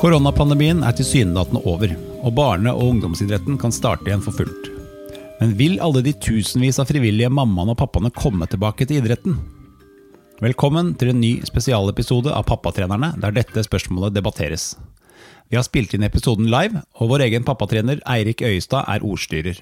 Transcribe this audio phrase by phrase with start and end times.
[0.00, 1.90] Koronapandemien er tilsynelatende over,
[2.24, 4.68] og barne- og ungdomsidretten kan starte igjen for fullt.
[5.42, 9.34] Men vil alle de tusenvis av frivillige mammaene og pappaene komme tilbake til idretten?
[10.40, 14.70] Velkommen til en ny spesialepisode av Pappatrenerne, der dette spørsmålet debatteres.
[15.52, 19.60] Vi har spilt inn episoden live, og vår egen pappatrener Eirik Øyestad er ordstyrer.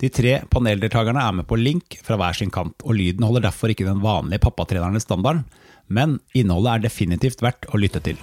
[0.00, 3.68] De tre paneldeltakerne er med på link fra hver sin kant, og lyden holder derfor
[3.68, 5.44] ikke den vanlige pappatrenernes standard,
[5.92, 8.16] men innholdet er definitivt verdt å lytte til.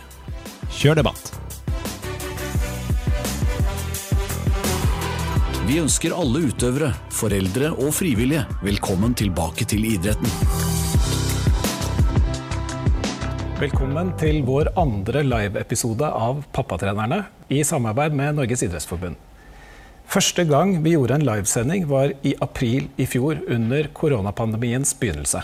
[0.72, 1.32] Kjør debatt!
[5.68, 10.32] Vi ønsker alle utøvere, foreldre og frivillige velkommen tilbake til idretten.
[13.60, 19.20] Velkommen til vår andre live-episode av Pappatrenerne i samarbeid med Norges idrettsforbund.
[20.12, 25.44] Første gang vi gjorde en livesending var i april i fjor, under koronapandemiens begynnelse.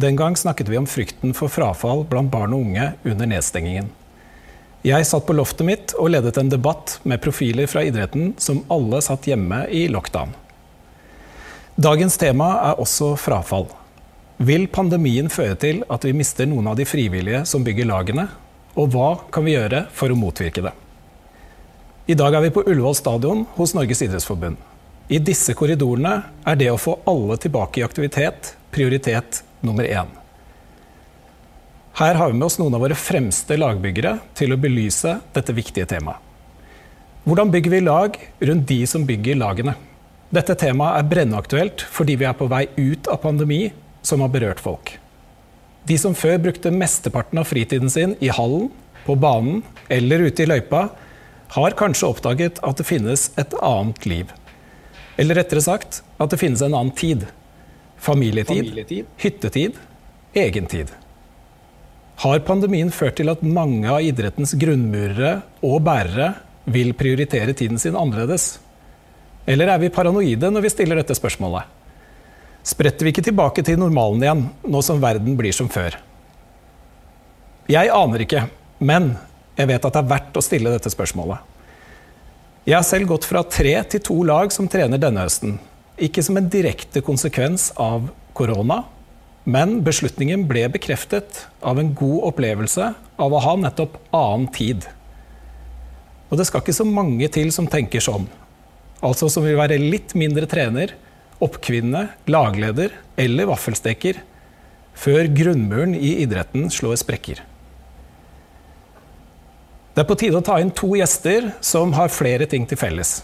[0.00, 3.90] Den gang snakket vi om frykten for frafall blant barn og unge under nedstengingen.
[4.80, 9.02] Jeg satt på loftet mitt og ledet en debatt med profiler fra idretten som alle
[9.04, 10.32] satt hjemme i lockdown.
[11.76, 13.66] Dagens tema er også frafall.
[14.40, 18.24] Vil pandemien føre til at vi mister noen av de frivillige som bygger lagene?
[18.80, 20.72] Og hva kan vi gjøre for å motvirke det?
[22.08, 24.56] I dag er vi på Ullevål stadion hos Norges idrettsforbund.
[25.12, 26.14] I disse korridorene
[26.48, 30.19] er det å få alle tilbake i aktivitet prioritet nummer én.
[31.98, 35.88] Her har vi med oss noen av våre fremste lagbyggere til å belyse dette viktige
[35.90, 36.18] temaet.
[37.26, 38.16] Hvordan bygger vi lag
[38.48, 39.74] rundt de som bygger lagene?
[40.32, 43.66] Dette temaet er brennaktuelt fordi vi er på vei ut av pandemi
[44.06, 44.94] som har berørt folk.
[45.88, 48.70] De som før brukte mesteparten av fritiden sin i hallen,
[49.04, 50.88] på banen eller ute i løypa,
[51.56, 54.32] har kanskje oppdaget at det finnes et annet liv.
[55.18, 57.26] Eller rettere sagt at det finnes en annen tid.
[58.00, 59.08] Familietid, Familietid.
[59.20, 59.80] hyttetid,
[60.32, 60.92] egentid.
[62.20, 66.34] Har pandemien ført til at mange av idrettens grunnmurere og bærere
[66.68, 68.58] vil prioritere tiden sin annerledes?
[69.48, 71.64] Eller er vi paranoide når vi stiller dette spørsmålet?
[72.60, 75.96] Spretter vi ikke tilbake til normalen igjen, nå som verden blir som før?
[77.72, 78.44] Jeg aner ikke,
[78.84, 79.14] men
[79.56, 81.40] jeg vet at det er verdt å stille dette spørsmålet.
[82.68, 85.56] Jeg har selv gått fra tre til to lag som trener denne høsten.
[85.96, 88.82] Ikke som en direkte konsekvens av korona,
[89.48, 94.84] men beslutningen ble bekreftet av en god opplevelse av å ha nettopp annen tid.
[96.30, 98.28] Og det skal ikke så mange til som tenker sånn.
[99.00, 100.92] Altså som vil være litt mindre trener,
[101.40, 104.20] oppkvinne, lagleder eller vaffelsteker
[105.00, 107.40] før grunnmuren i idretten slår sprekker.
[109.94, 113.22] Det er på tide å ta inn to gjester som har flere ting til felles.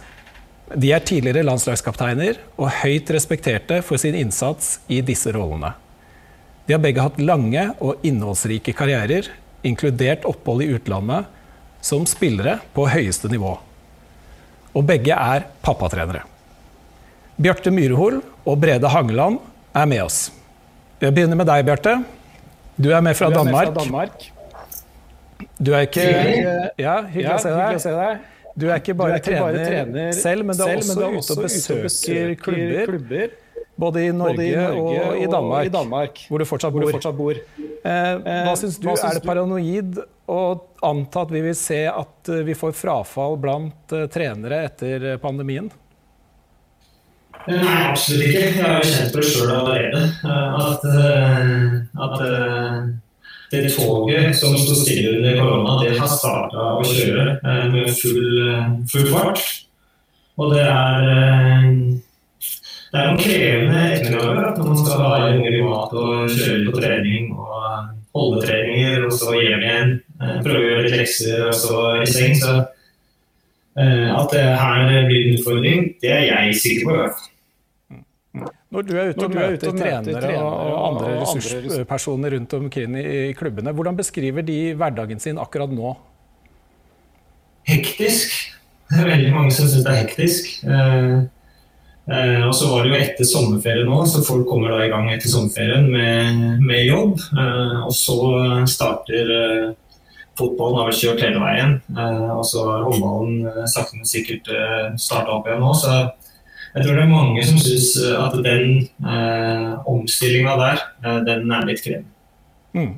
[0.74, 5.76] De er tidligere landslagskapteiner og høyt respekterte for sin innsats i disse rollene.
[6.66, 9.28] De har begge hatt lange og innholdsrike karrierer,
[9.66, 11.28] inkludert opphold i utlandet,
[11.84, 13.52] som spillere på høyeste nivå.
[14.76, 16.24] Og begge er pappatrenere.
[17.38, 18.18] Bjarte Myrhol
[18.48, 19.38] og Brede Hangeland
[19.76, 20.30] er med oss.
[21.00, 21.98] Jeg begynner med deg, Bjarte.
[22.76, 23.68] Du er med fra, er Danmark.
[23.68, 24.32] Med fra Danmark.
[25.60, 26.04] Du er ikke
[26.80, 28.24] Ja, hyggelig ja, å se deg.
[28.56, 31.34] Du er ikke bare, er ikke trener, bare trener, selv, men du er også, ute
[31.34, 32.86] og besøker klubber.
[32.88, 33.34] klubber
[33.76, 36.72] både i Norge, Både i Norge og, i Danmark, og, i Danmark, hvor du fortsatt
[36.72, 36.84] bor.
[36.86, 37.40] Du fortsatt bor.
[37.60, 38.86] Eh, hva syns du?
[38.88, 39.98] Hva syns er det paranoid
[40.32, 40.42] å
[40.86, 45.68] anta at vi vil se at eh, vi får frafall blant uh, trenere etter pandemien?
[47.46, 48.46] Nei, absolutt ikke.
[48.46, 50.00] Jeg har jo kjent på det sjøl allerede.
[50.24, 50.86] At,
[52.06, 52.16] at
[53.52, 57.36] det toget som sto stille under korona, det har starta å kjøre
[57.70, 58.40] med full,
[58.90, 59.44] full fart.
[60.40, 62.02] Og det er
[62.96, 66.80] det er noen krevende ettermiddager når man skal ha unger i mat og kjøre på
[66.80, 67.66] trening og
[68.16, 69.92] holde treninger, og så hjem igjen.
[70.16, 72.38] Eh, prøve å gjøre litt lekser, og så i seng.
[72.40, 72.54] Så
[73.82, 78.46] eh, at det her blir en utfordring, det er jeg sikker på.
[78.72, 84.00] Når du er ute og møter trenere og andre ressurspersoner rundt omkring i klubbene, hvordan
[84.00, 85.94] beskriver de hverdagen sin akkurat nå?
[87.68, 88.34] Hektisk.
[88.88, 90.52] Det er veldig mange som syns det er hektisk.
[92.06, 95.08] Eh, og så var det jo etter sommerferie nå, så folk kommer da i gang
[95.10, 97.18] etter sommerferien med, med jobb.
[97.34, 98.18] Eh, og så
[98.70, 99.72] starter eh,
[100.38, 101.78] fotballen har vel kjørt hele veien.
[102.36, 105.72] Og så har håndballen sakte, men sikkert eh, starta opp igjen nå.
[105.74, 105.96] Så
[106.76, 110.84] jeg tror det er mange som syns at den eh, omstillinga der,
[111.26, 112.12] den er litt krevende.
[112.76, 112.92] Mm.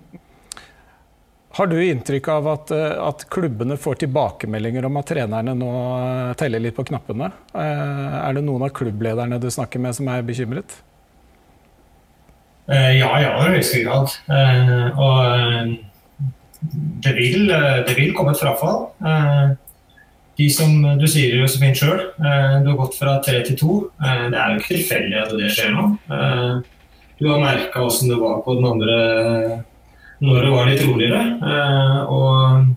[1.58, 6.34] Har du inntrykk av at, eh, at, klubbene får tilbakemeldinger om at trenerne nå eh,
[6.38, 7.32] teller litt på knappene?
[7.50, 10.76] Eh, er det noen av klubblederne du snakker med som er bekymret?
[12.68, 14.12] Ja, i høyeste grad.
[15.00, 15.70] Og
[17.00, 17.48] det, vil,
[17.88, 18.90] det vil komme et frafall.
[20.36, 23.78] De som du sier jo så fint sjøl, du har gått fra tre til to.
[23.96, 25.86] Det er jo ikke tilfeldig at det skjer nå.
[27.16, 29.00] Du har merka åssen det var på den andre
[30.24, 31.22] når det var litt roligere.
[32.10, 32.70] Og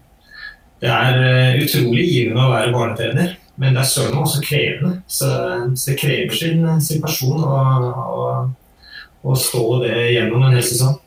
[0.82, 3.38] det er utrolig givende å være barnetrener.
[3.62, 4.96] Men det er søren meg også krevende.
[5.06, 5.30] Så,
[5.76, 7.44] så, det krever sin, sin person
[9.22, 10.98] å stå det gjennom en hel sesong.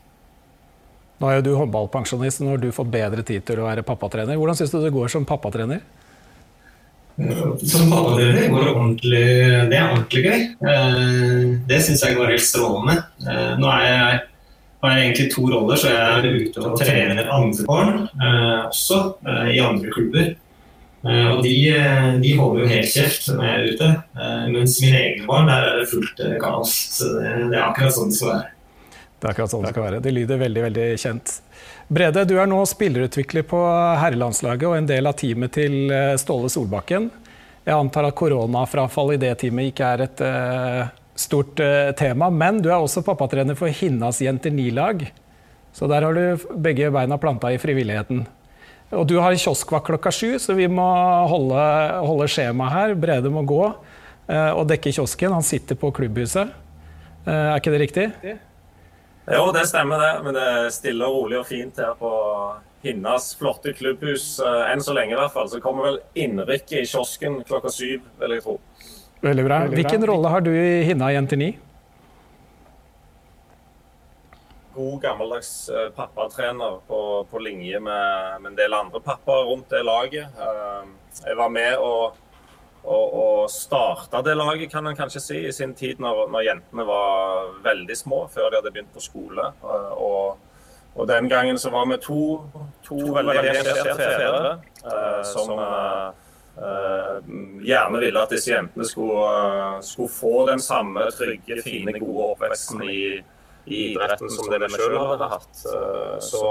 [1.23, 4.39] Nå er jo du håndballpensjonist, har du fått bedre tid til å være pappatrener.
[4.39, 5.83] Hvordan syns du det går som pappatrener?
[7.15, 9.27] Som pappatrener går det ordentlig
[9.71, 10.47] Det er ordentlig gøy.
[10.67, 12.99] Eh, det syns jeg går helt strålende.
[13.23, 14.23] Eh, nå er jeg,
[14.91, 19.01] har jeg egentlig to roller, så jeg er ute og trener andre barn eh, også
[19.53, 20.35] i andre klubber.
[21.05, 21.53] Og de,
[22.23, 23.89] de, holder jo helt kjeft når jeg er ute.
[24.55, 26.73] Mens mine egne barn, der er det fullt kaos.
[26.97, 28.47] Så det, det er akkurat sånn det skal være.
[29.19, 29.99] Det er akkurat sånn det skal være.
[30.07, 31.35] Det lyder veldig veldig kjent.
[31.93, 33.61] Brede, du er nå spillerutvikler på
[34.01, 37.11] herrelandslaget og en del av teamet til eh, Ståle Solbakken.
[37.65, 40.23] Jeg antar at koronafrafall i det teamet ikke er et
[41.15, 45.07] stort uh, tema, men du er også pappatrener for Hinnas jenter 9-lag.
[45.75, 48.25] Så der har du begge beina planta i frivilligheten.
[48.95, 50.87] Og du har kioskvakt klokka sju, så vi må
[51.31, 51.63] holde,
[52.07, 52.97] holde skjemaet her.
[52.99, 55.35] Brede må gå uh, og dekke kiosken.
[55.35, 56.53] Han sitter på klubbhuset.
[57.27, 58.11] er ikke det riktig?
[59.25, 60.13] Jo, det stemmer det.
[60.27, 62.13] Men det er stille og rolig og fint her på
[62.85, 64.41] Hinnas flotte klubbhus.
[64.45, 65.49] Eh, enn så lenge i hvert fall.
[65.49, 68.59] Så kommer vel innrykket i kiosken klokka syv, vil jeg tro.
[69.25, 69.61] Veldig bra.
[69.73, 71.53] Hvilken rolle har du i Hinna jenter 9?
[74.75, 76.99] God, gammeldags eh, pappatrener på,
[77.31, 80.29] på linje med, med, en del andre pappaer rundt det laget.
[80.35, 80.93] Eh,
[81.25, 82.21] jeg var med og
[82.85, 86.85] og, og starta det laget, kan en kanskje si, i sin tid når, når, jentene
[86.85, 89.47] var veldig små, før de hadde begynt på skole.
[89.65, 90.37] Og,
[90.93, 92.19] og den gangen så var vi to,
[92.85, 94.53] to veldig engasjerte fedre
[95.25, 96.24] som, som eh,
[96.55, 103.01] gjerne ville at disse jentene skulle, skulle, få den samme trygge, fine, gode oppveksten i,
[103.67, 105.65] i idretten som det vi sjøl hadde hatt.
[105.73, 106.45] Eh, så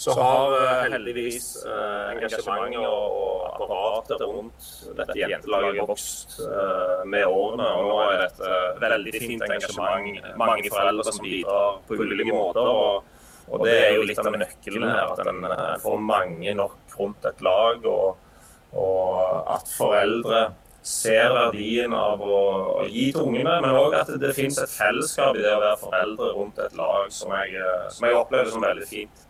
[0.00, 7.66] så har eh, heldigvis eh, engasjementet og apparatet rundt dette jentelaget vokst eh, med årene.
[7.76, 10.30] Og nå er det et veldig fint engasjement.
[10.40, 12.70] Mange foreldre som bidrar på ulike måter.
[12.72, 13.18] og
[13.50, 15.46] og Det er jo litt av nøkkelen her, at en
[15.82, 17.86] får mange nok rundt et lag.
[17.92, 18.20] Og,
[18.76, 20.50] og at foreldre
[20.86, 22.36] ser verdien av å,
[22.80, 25.60] å gi til ungene, men òg at det, det finnes et fellesskap i det å
[25.60, 29.26] være foreldre rundt et lag som jeg, som jeg opplever som veldig fint.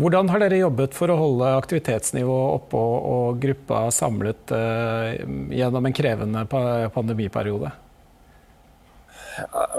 [0.00, 5.20] Hvordan har dere jobbet for å holde aktivitetsnivået oppe og, og gruppa samlet eh,
[5.60, 6.44] gjennom en krevende
[6.94, 7.72] pandemiperiode?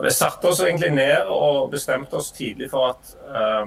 [0.02, 3.66] Vi satte oss egentlig ned og bestemte oss tidlig for at uh,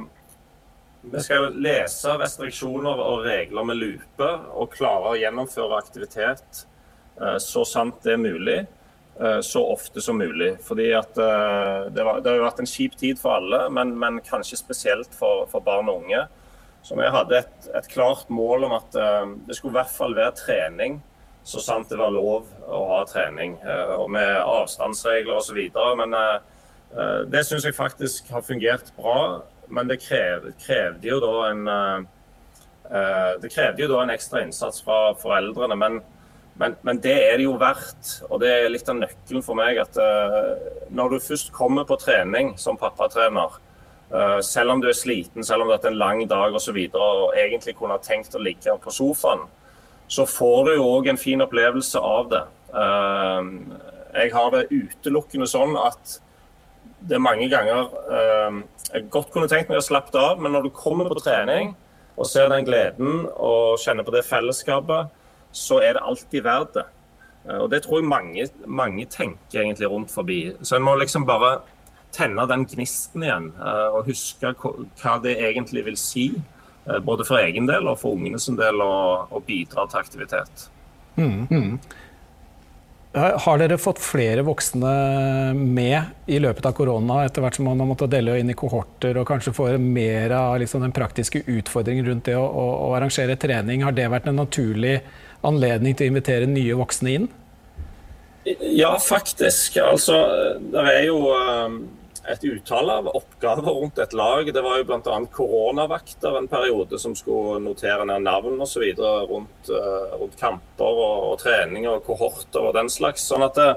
[1.12, 6.64] vi skal lese restriksjoner og regler med lupe og klare å gjennomføre aktivitet
[7.20, 8.64] uh, så sant det er mulig
[9.46, 10.56] så ofte som mulig.
[10.66, 15.44] Fordi at det, har vært en kjip tid for alle, men, men kanskje spesielt for,
[15.52, 16.24] for barn og unge.
[16.82, 18.98] Så vi hadde et, et klart mål om at
[19.46, 20.98] det skulle i hvert fall være trening
[21.44, 23.58] så sant det var lov å ha trening.
[24.00, 25.60] Og med avstandsregler osv.
[26.00, 26.16] Men
[27.28, 29.44] det syns jeg faktisk har fungert bra.
[29.74, 31.70] Men det krev, krevde jo da en
[32.84, 35.74] det krevde jo da en ekstra innsats fra foreldrene.
[35.80, 35.96] Men,
[36.60, 38.10] men, men, det er det jo verdt.
[38.28, 39.96] Og det er litt av nøkkelen for meg at
[40.94, 43.56] når du først kommer på trening som pappatrener,
[44.44, 46.54] selv om du er sliten, selv om det har hatt en lang dag osv.
[46.54, 49.46] Og, så videre, og egentlig kunne ha tenkt å ligge på sofaen,
[50.08, 52.42] så får du jo òg en fin opplevelse av det.
[54.14, 56.18] Jeg har det utelukkende sånn at
[57.08, 58.60] det mange ganger eh,
[58.94, 61.74] jeg godt kunne tenkt meg å slappe av, men når du kommer på trening
[62.14, 65.10] og ser den gleden og kjenner på det fellesskapet,
[65.54, 66.84] så er det alltid verdt det.
[67.60, 70.54] Og Det tror jeg mange, mange tenker egentlig rundt forbi.
[70.62, 71.58] Så en må liksom bare
[72.14, 73.50] tenne den gnisten igjen.
[73.58, 76.28] Eh, og huske hva det egentlig vil si,
[76.86, 80.68] eh, både for egen del og for ungene sin del, å, bidra til aktivitet.
[81.16, 81.78] Mm, mm.
[83.14, 84.92] Har dere fått flere voksne
[85.54, 89.20] med i løpet av korona, etter hvert som man har måttet dele inn i kohorter
[89.20, 93.36] og kanskje få mer av liksom den praktiske utfordringen rundt det å, å, å, arrangere
[93.38, 93.84] trening?
[93.86, 94.96] Har det vært en naturlig
[95.46, 97.30] anledning til å invitere nye voksne inn?
[98.74, 99.78] Ja, faktisk.
[99.78, 100.18] Altså,
[100.74, 101.20] det er jo
[102.32, 104.48] et utall av oppgaver rundt et lag.
[104.54, 105.18] Det var jo bl.a.
[105.32, 108.84] koronavakter en periode som skulle notere ned navn osv.
[108.96, 113.26] Rundt, uh, rundt kamper og, og treninger og kohorter og den slags.
[113.28, 113.70] Sånn at det,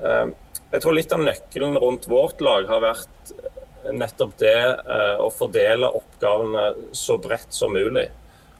[0.00, 0.26] uh,
[0.74, 3.34] Jeg tror litt av nøkkelen rundt vårt lag har vært
[3.92, 8.08] nettopp det uh, å fordele oppgavene så bredt som mulig.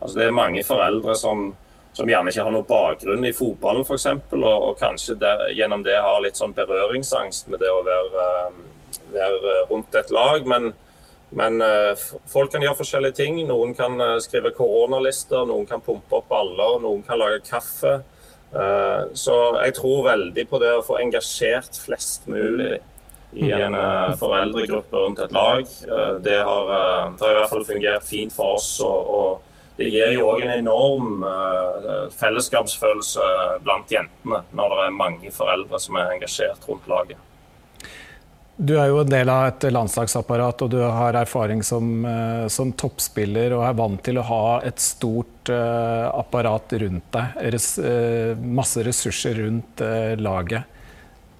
[0.00, 1.48] Altså Det er mange foreldre som,
[1.96, 5.96] som gjerne ikke har noe bakgrunn i fotballen f.eks., og, og kanskje der, gjennom det
[5.96, 8.73] har litt sånn berøringsangst med det å være, eh,
[9.12, 10.46] være rundt et lag.
[10.46, 10.72] men
[11.34, 11.94] men uh,
[12.30, 13.38] folk kan gjøre forskjellige ting.
[13.48, 18.00] Noen kan uh, skrive koronalister, noen kan pumpe opp baller, noen kan lage kaffe.
[19.18, 19.34] Så
[19.64, 22.76] jeg tror veldig på det å få engasjert flest mulig
[23.34, 23.74] i en
[24.20, 25.64] foreldregruppe rundt et lag.
[26.22, 28.68] Det har, det, har, i hvert fall fungert fint for oss.
[28.86, 31.26] og, og det gir jo òg en enorm
[32.14, 33.26] fellesskapsfølelse
[33.66, 37.33] blant jentene når det er mange foreldre som er engasjert rundt laget.
[38.56, 42.70] Du er jo en del av et landslagsapparat, og du har erfaring som, eh, som
[42.70, 47.40] toppspiller og er vant til å ha et stort uh, apparat rundt deg.
[47.50, 50.70] Res, uh, masse ressurser rundt uh, laget.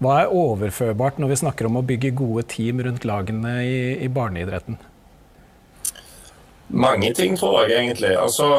[0.03, 4.11] Hva er overførbart når vi snakker om å bygge gode team rundt lagene i, i
[4.11, 4.81] barneidretten?
[6.75, 8.11] Mange ting, tror jeg egentlig.
[8.19, 8.51] Altså,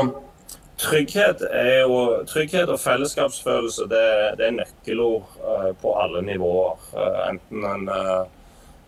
[0.79, 1.43] trygghet,
[1.83, 1.99] jo,
[2.31, 4.07] trygghet og fellesskapsfølelse det,
[4.39, 6.79] det er nøkkelord på alle nivåer.
[7.27, 7.87] enten en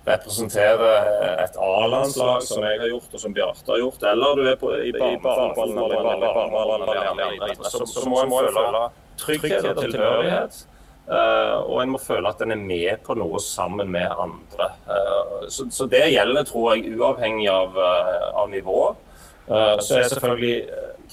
[0.07, 1.09] representerer
[1.43, 4.71] et A-landslag, som jeg har gjort og som Bjarte har gjort, eller du er på,
[4.79, 8.87] i barnefotballen eller så må en føle
[9.19, 10.65] trygghet og tilhørighet.
[11.07, 14.65] Uh, og en må føle at en er med på noe sammen med andre.
[14.89, 18.81] Uh, så, så, det gjelder, tror jeg, uavhengig av, uh, av nivå.
[19.47, 20.55] så er selvfølgelig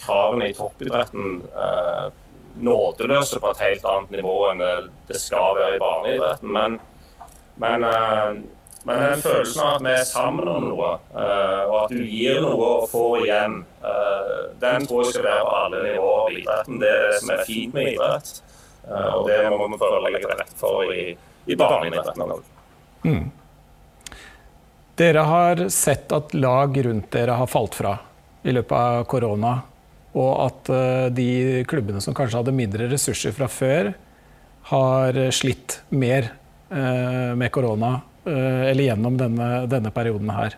[0.01, 1.37] kravene i toppidretten
[2.67, 4.63] nådeløse på et helt annet nivå enn
[5.07, 6.51] det skal være i barneidretten.
[6.57, 6.75] Men,
[7.63, 7.87] men
[8.85, 12.43] men den følelsen av at vi er sammen om noe, uh, og at du gir
[12.45, 16.83] noe og får igjen, uh, den tror jeg skal være på alle nivåer i idretten.
[16.83, 18.35] Det er det som er fint med idrett.
[18.85, 21.07] Uh, og det må vi prøve å legge til rette for i,
[21.49, 22.37] i barneidretten.
[23.09, 23.25] Mm.
[25.01, 27.97] Dere har sett at lag rundt dere har falt fra
[28.45, 29.59] i løpet av korona.
[30.15, 30.69] Og at
[31.11, 33.95] de klubbene som kanskje hadde mindre ressurser fra før,
[34.69, 36.29] har slitt mer
[36.71, 40.57] med korona Eh, eller gjennom denne, denne perioden her.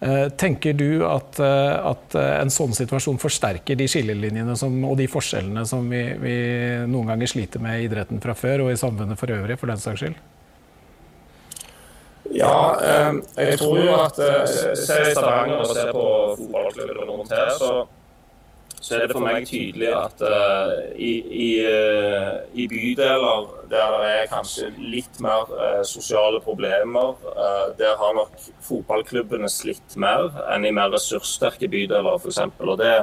[0.00, 5.04] Eh, tenker du at, eh, at, en sånn situasjon forsterker de skillelinjene som, og de
[5.12, 6.36] forskjellene som vi, vi,
[6.88, 9.82] noen ganger sliter med i idretten fra før, og i samfunnet for øvrig, for den
[9.82, 10.16] saks skyld?
[12.32, 12.54] Ja,
[13.36, 14.16] jeg tror jo at
[14.78, 16.04] Se i Stavanger og se på
[16.38, 17.72] fotballklubben rundt her, så
[18.80, 24.12] så er det for meg tydelig at uh, i, i, uh, i, bydeler der det
[24.14, 27.12] er kanskje litt mer uh, sosiale problemer,
[27.78, 28.32] der har nok
[28.64, 32.40] fotballklubbene slitt mer enn i mer ressurssterke bydeler f.eks.
[32.64, 32.94] Og det,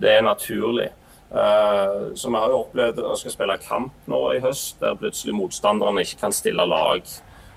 [0.00, 0.88] det, er naturlig.
[1.28, 6.04] så vi har jo opplevd å skal spille kamp nå i høst, der plutselig motstanderne
[6.04, 7.04] ikke kan stille lag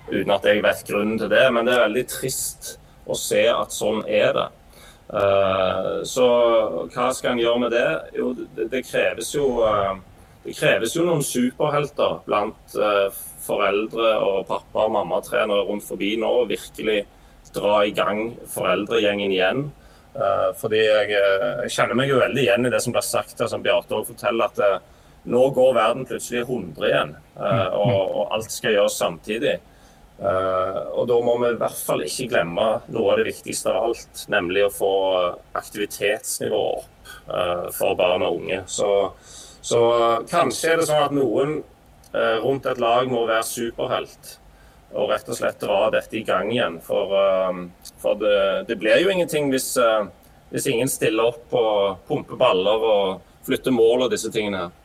[0.09, 1.45] uten at jeg vet grunnen til det.
[1.53, 2.75] Men det er veldig trist
[3.09, 4.48] å se at sånn er det.
[5.10, 6.28] Eh, så
[6.94, 7.88] hva skal en gjøre med det?
[8.13, 9.96] Jo, det, kreves jo uh,
[10.44, 13.10] det kreves jo noen superhelter blant uh,
[13.42, 16.30] foreldre og pappa- og mammatrenere rundt forbi nå.
[16.44, 17.01] Og virkelig
[17.56, 19.70] dra i gang foreldregjengen igjen.
[20.60, 23.62] fordi jeg, jeg, kjenner meg jo veldig igjen i det som blir sagt her, som
[23.63, 27.13] Bjarte forteller, at nå går verden plutselig 100 igjen.
[27.39, 29.56] Og, og alt skal gjøres samtidig.
[30.19, 33.85] Uh, og da må vi i hvert fall ikke glemme noe av det viktigste av
[33.88, 34.93] alt, nemlig å få
[35.55, 38.57] aktivitetsnivået opp uh, for barn og unge.
[38.67, 38.89] Så,
[39.63, 39.79] så
[40.27, 41.61] kanskje er det sånn at noen
[42.09, 44.31] rundt et lag må være superhelt
[44.97, 46.79] og rett og slett dra dette i gang igjen.
[46.81, 47.11] For,
[48.01, 49.75] for det, det, blir jo ingenting hvis,
[50.49, 54.78] hvis ingen stiller opp og pumper baller og flytter mål og disse tingene her.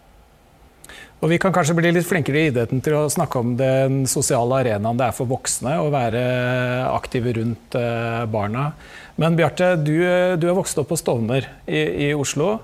[1.23, 4.59] Og vi kan kanskje bli litt flinkere i idretten til å snakke om den sosiale
[4.61, 6.25] arenaen det er for voksne å være
[6.91, 8.73] aktive rundt eh, barna.
[9.17, 9.97] Men Bjarte, du,
[10.37, 12.59] du er vokst opp på Stovner i, i Oslo.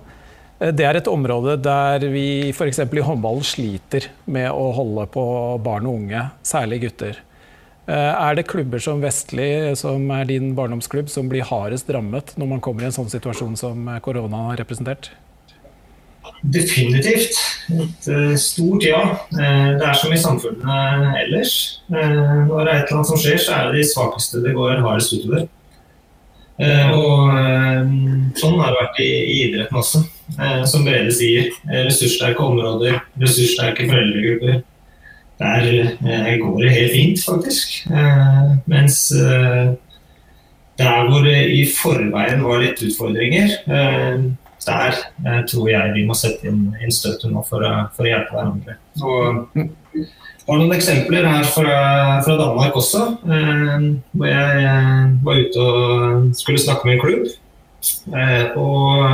[0.60, 2.82] Eh, det er et område der vi f.eks.
[2.84, 5.24] i håndballen sliter med å holde på
[5.64, 7.22] barn og unge, særlig gutter.
[7.88, 12.54] Eh, er det klubber som Vestli, som er din barndomsklubb, som blir hardest rammet når
[12.54, 15.14] man kommer i en sånn situasjon som korona har representert?
[16.42, 17.36] Definitivt.
[17.70, 19.00] Et uh, stort ja.
[19.34, 21.54] Uh, det er som i samfunnet ellers.
[21.92, 24.54] Uh, når det er et eller annet som skjer, så er det de svakeste det
[24.56, 25.48] går hardest utover.
[26.60, 27.30] og
[28.36, 30.02] sånn har det vært i, i idretten også.
[30.68, 31.46] som Brede sier,
[31.86, 34.58] ressurssterke områder, ressurssterke foreldregrupper.
[35.40, 37.78] Der går det helt fint, faktisk.
[38.68, 38.98] mens
[40.80, 43.56] der hvor det i forveien var litt utfordringer
[44.66, 47.64] der eh, tror jeg vi må sette inn, inn støtet nå for,
[47.96, 48.76] for, å hjelpe hverandre.
[49.00, 49.68] Og
[50.50, 51.74] har noen eksempler her fra,
[52.26, 53.04] fra Danmark også.
[53.24, 57.30] Eh, hvor jeg eh, var ute og skulle snakke med en klubb.
[58.12, 59.04] Eh, og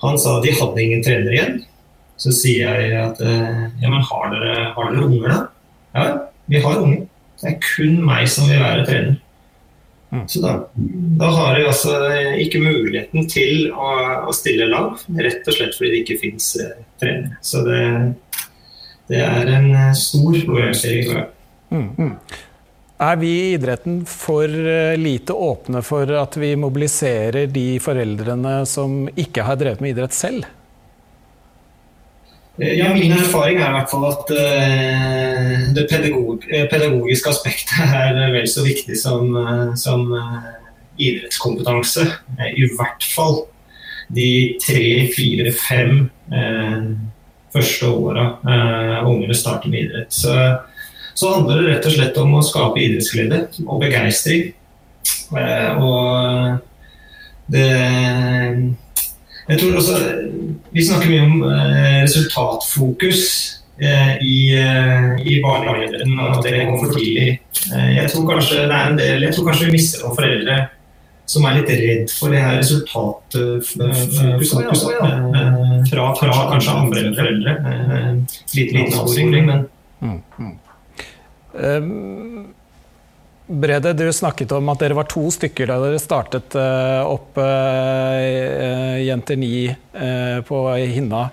[0.00, 1.58] han sa at de hadde ingen trener igjen.
[2.20, 5.40] Så sier jeg at eh, ja, men har dere, har dere unger, da?
[5.96, 6.06] Ja,
[6.52, 7.06] vi har unger.
[7.40, 9.20] Det er kun meg som vil være trener.
[10.10, 10.28] Mm.
[10.28, 10.52] Så da,
[11.20, 11.94] da har de altså
[12.42, 13.90] ikke muligheten til å,
[14.26, 17.38] å stille lag, rett og slett fordi det ikke fins eh, trenere.
[17.46, 17.82] Så det,
[19.10, 21.26] det er en eh, stor problemstilling.
[21.70, 21.90] Mm.
[21.94, 22.14] Mm.
[23.00, 29.06] Er vi i idretten for eh, lite åpne for at vi mobiliserer de foreldrene som
[29.14, 30.50] ikke har drevet med idrett selv?
[32.60, 37.94] Eh, Ja, Min erfaring er i hvert fall at eh, det pedagog, eh, pedagogiske aspektet
[37.94, 39.32] er vel så viktig som,
[39.76, 40.10] som
[41.00, 42.04] idrettskompetanse.
[42.56, 43.44] I hvert fall
[44.12, 46.10] de tre, fire, fem
[47.50, 48.24] første åra
[49.06, 50.12] ungene starter med idrett.
[50.12, 50.34] Så,
[51.14, 54.50] så handler det rett og slett om å skape idrettsglede og begeistring.
[55.30, 56.60] Og
[57.50, 57.70] det
[59.50, 59.94] jeg tror også,
[60.70, 63.20] Vi snakker mye om eh, resultatfokus
[63.82, 67.40] eh, i, eh, i barnehageidretten, og at det kommer for tidlig.
[67.74, 70.56] Eh, jeg, tror kanskje det er en del, jeg tror kanskje vi mister noen foreldre
[71.30, 74.60] som er litt redd for det her resultatfokuset.
[74.94, 75.00] Ja,
[75.90, 77.52] fra, fra kanskje andre foreldre.
[77.74, 78.10] Eh,
[78.54, 79.60] liten liten avsporing, men
[81.50, 82.54] Um,
[83.50, 88.94] Brede, du snakket om at dere var to stykker da dere startet eh, opp uh,
[89.02, 91.24] Jenter 9 eh, på Hinna.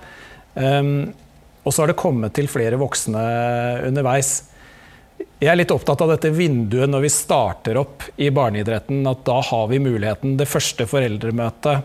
[0.56, 1.12] Um,
[1.62, 3.22] og så har det kommet til flere voksne
[3.86, 4.32] underveis.
[5.38, 9.04] Jeg er litt opptatt av dette vinduet når vi starter opp i barneidretten.
[9.06, 10.34] At da har vi muligheten.
[10.40, 11.84] Det første foreldremøtet,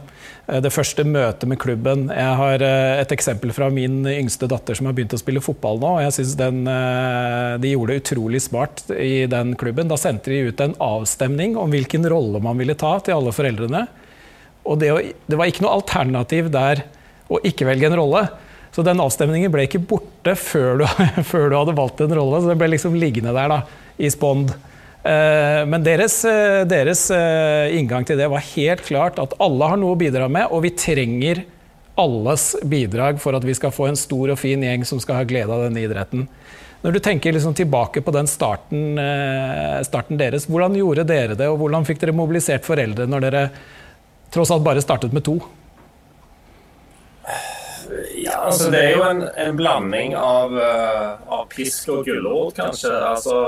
[0.49, 2.07] eh, det første møtet med klubben.
[2.09, 5.83] Jeg har eh, et eksempel fra min yngste datter som har begynt å spille fotball
[5.83, 5.91] nå.
[5.99, 9.91] og jeg synes eh, De gjorde det utrolig smart i den klubben.
[9.93, 13.85] Da sendte de ut en avstemning om hvilken rolle man ville ta til alle foreldrene.
[14.65, 14.95] Og det,
[15.29, 16.87] det var ikke noe alternativ der
[17.29, 18.25] å ikke velge en rolle.
[18.73, 20.87] Så den avstemningen ble ikke borte før du,
[21.31, 22.41] før du hadde valgt en rolle.
[22.41, 23.63] Så den ble liksom liggende der da,
[24.01, 24.55] i spond.
[25.03, 29.81] Eh, Men deres, eh, deres eh, inngang til det var helt klart at alle har
[29.81, 31.43] noe å bidra med, og vi trenger
[31.99, 35.29] alles bidrag for at vi skal få en stor og fin gjeng som skal ha
[35.29, 36.25] glede av denne idretten.
[36.83, 38.97] Når du tenker liksom tilbake på den starten,
[39.87, 43.43] starten deres, hvordan gjorde dere det, og hvordan fikk dere mobilisert foreldre når dere
[44.35, 45.37] tross alt bare startet med to?
[48.23, 52.93] Ja, altså Det er jo en, en blanding av, eh, av pisk og gulrot, kanskje.
[52.93, 53.39] Altså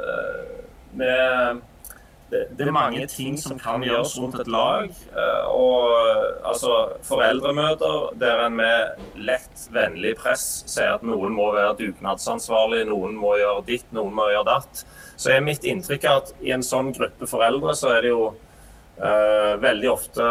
[0.00, 0.44] eh,
[0.96, 1.60] med,
[2.30, 4.88] det, det er mange ting som kan gjøres rundt et lag.
[4.90, 6.72] eh, og altså
[7.06, 13.36] foreldremøter der en med lett, vennlig press sier at noen må være dugnadsansvarlig, noen må
[13.40, 14.86] gjøre ditt, noen må gjøre datt.
[15.16, 18.24] Så er mitt inntrykk at i en sånn gruppe foreldre så er det jo
[19.00, 20.26] uh, veldig ofte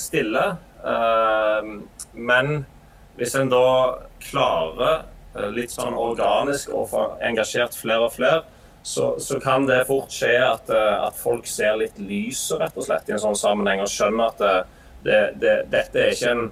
[0.00, 0.46] stille.
[0.82, 1.82] Uh,
[2.16, 2.62] men
[3.18, 3.66] hvis en da
[4.22, 5.04] klarer
[5.36, 8.42] eh, litt sånn organisk å få engasjert flere og flere,
[8.82, 12.88] så, så kan det fort skje at, eh, at folk ser litt lyset rett og
[12.88, 14.56] slett i en sånn sammenheng, og skjønner at det,
[15.04, 16.48] det, det, dette er ikke en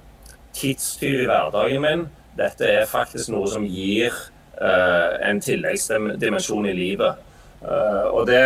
[0.57, 2.07] tidstyv i hverdagen min.
[2.38, 4.14] Dette er faktisk noe som gir
[4.61, 7.27] uh, en tilleggsdimensjon i livet.
[7.61, 8.40] Uh, og det,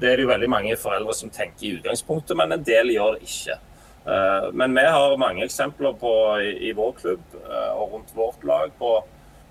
[0.00, 3.16] det er det jo veldig mange foreldre som tenker i utgangspunktet, men en del gjør
[3.16, 3.58] det ikke.
[4.06, 8.70] Eh, Men vi har mange eksempler på, i, vår klubb eh, og rundt vårt lag
[8.78, 8.92] på,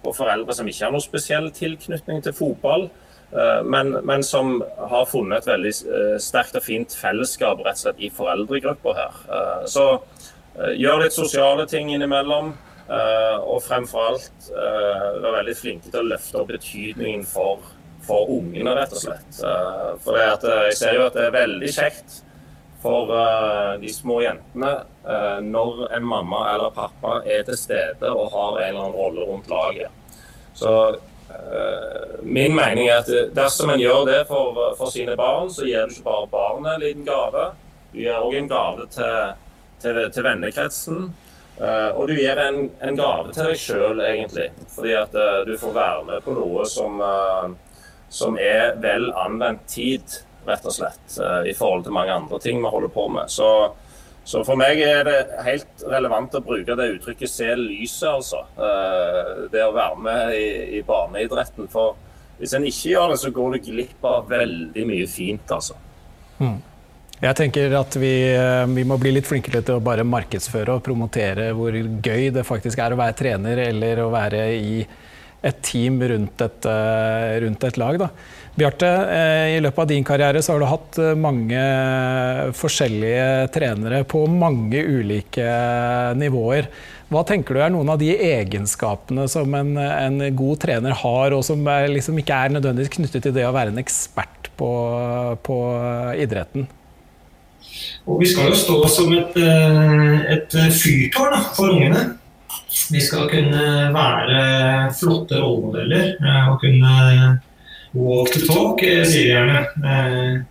[0.03, 2.87] på foreldre som ikke har noe spesiell tilknytning til fotball,
[3.35, 5.73] eh, men, men som har funnet et veldig
[6.23, 9.17] sterkt og fint fellesskap rett og slett i foreldregrupper her.
[9.67, 9.89] Så
[10.55, 12.53] gjør litt sosiale ting innimellom.
[12.85, 17.63] Og fremfor alt være veldig flinke til å løfte opp betydningen for,
[18.05, 19.39] for ungene, rett og slett.
[20.05, 22.19] For jeg ser jo at det er veldig kjekt
[22.86, 24.71] for uh, de små jentene
[25.08, 29.26] uh, når en mamma eller pappa er til stede og har en eller annen rolle
[29.26, 29.89] rundt laget.
[30.56, 35.65] Så eh, min mening er at dersom en gjør det for, for sine barn, så
[35.67, 37.50] gir du ikke bare barnet en liten gave.
[37.91, 39.34] Du gir òg en gave til,
[39.84, 41.02] til, til vennekretsen.
[41.98, 44.48] og du gir en, en gave til deg sjøl, egentlig.
[44.78, 45.19] Fordi at
[45.50, 47.04] du får være med på noe som,
[48.08, 52.62] som er vel anvendt tid rett og slett, eh, i forhold til mange andre ting
[52.62, 53.31] vi holder på med.
[53.31, 53.49] Så,
[54.25, 58.45] så for meg er det helt relevant å bruke det uttrykket 'se lyset', altså.
[58.58, 61.67] Eh, Det å være med i, i barneidretten.
[61.69, 61.95] For
[62.39, 65.75] hvis en ikke gjør det, så går du glipp av veldig mye fint, altså.
[67.21, 70.84] Jeg tenker at vi, eh, vi må bli litt flinkere til å bare markedsføre og
[70.84, 74.86] promotere hvor gøy det faktisk er å være trener eller å være i
[75.45, 76.65] et team rundt et,
[77.41, 77.99] rundt et lag.
[77.99, 78.10] Da.
[78.55, 78.89] Bjarte,
[79.51, 81.63] i løpet av din karriere så har du hatt mange
[82.55, 85.47] forskjellige trenere på mange ulike
[86.15, 86.69] nivåer.
[87.11, 91.43] Hva tenker du er noen av de egenskapene som en, en god trener har, og
[91.45, 94.71] som er, liksom ikke er nødvendigvis knyttet til det å være en ekspert på,
[95.45, 95.59] på
[96.23, 96.65] idretten?
[98.07, 102.05] Og vi skal jo stå som et, eh, et fyrtårn for ungene.
[102.91, 103.65] Vi skal kunne
[103.95, 104.39] være
[104.97, 106.95] flotte rollemodeller eh, og kunne
[107.95, 110.45] walk to talk, eh, sier de gjerne.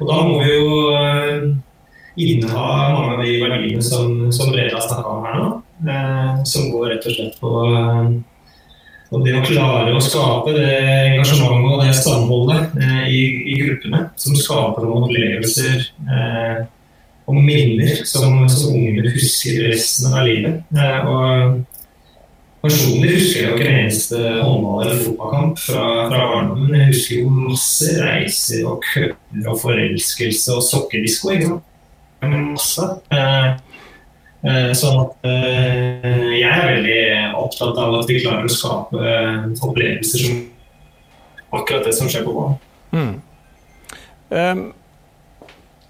[0.00, 1.60] Og da må vi jo
[2.16, 5.48] inneha mange av de verdiene som, som Brede snakka om her nå.
[5.82, 7.48] Eh, som går rett og slett på
[9.12, 10.76] og eh, det å klare å skape det
[11.16, 16.62] engasjementet og det samholdet eh, i, i, gruppene, som skaper noen opplevelser eh,
[17.26, 20.62] og minner som, som unger husker resten av livet.
[20.76, 21.71] Eh, og
[22.62, 26.76] Personlig husker jeg jo ikke en eneste håndball- eller fotballkamp fra, fra barndommen.
[26.76, 31.34] Jeg husker jo masse reiser og køer og forelskelse og sokkedisko.
[32.22, 32.86] Masse.
[33.10, 33.50] Eh,
[34.42, 34.78] Masse.
[34.78, 37.02] sånn at eh, jeg er veldig
[37.42, 40.40] opptatt av at vi klarer å skape eh, opplevelser som
[41.58, 42.58] akkurat det som skjer på banen.
[42.92, 43.12] Mm.
[44.32, 44.64] Um,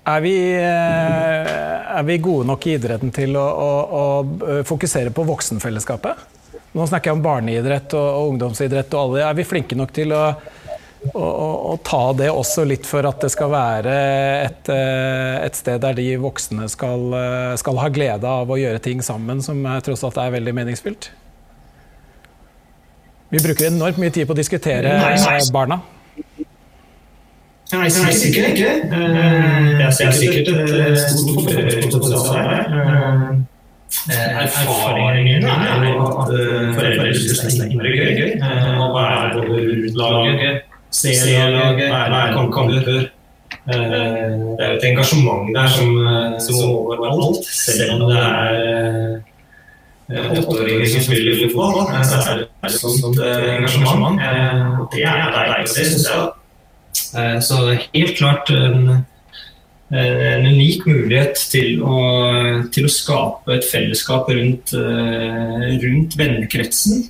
[0.09, 6.31] er, vi, er vi, gode nok i idretten til å, å, å, fokusere på voksenfellesskapet?
[6.73, 9.25] Nå snakker jeg om barneidrett og, og ungdomsidrett og alle.
[9.29, 10.25] Er vi flinke nok til å
[11.03, 13.95] og, ta det også litt for at det skal være
[14.47, 18.79] et, eh, et sted der de voksne skal, eh, skal, ha glede av å gjøre
[18.83, 21.11] ting sammen, som tross alt er veldig meningsfylt?
[23.33, 25.81] Vi bruker enormt mye tid på å diskutere nei, barna.
[27.73, 28.73] Nei, sikkert ikke.
[28.93, 33.43] Det er sikkert et stort forbedringspotensial her.
[34.11, 36.31] Erfaringene mine er jo at
[36.75, 38.33] foreldre syns det er gøy
[38.83, 42.89] å være både laget C-laget, være kamper.
[43.63, 45.93] Det er et engasjement der som,
[46.43, 48.57] som overalt, selv om det er
[50.11, 51.93] eh, åtteåringer som spiller fotball.
[52.03, 54.21] Så er det et sånt engasjement.
[54.93, 56.31] Det er deilig å se, syns jeg.
[57.13, 59.05] Eh, så helt klart en,
[59.93, 61.97] en unik mulighet til å,
[62.73, 67.05] til å, skape et fellesskap rundt, eh, rundt vennekretsen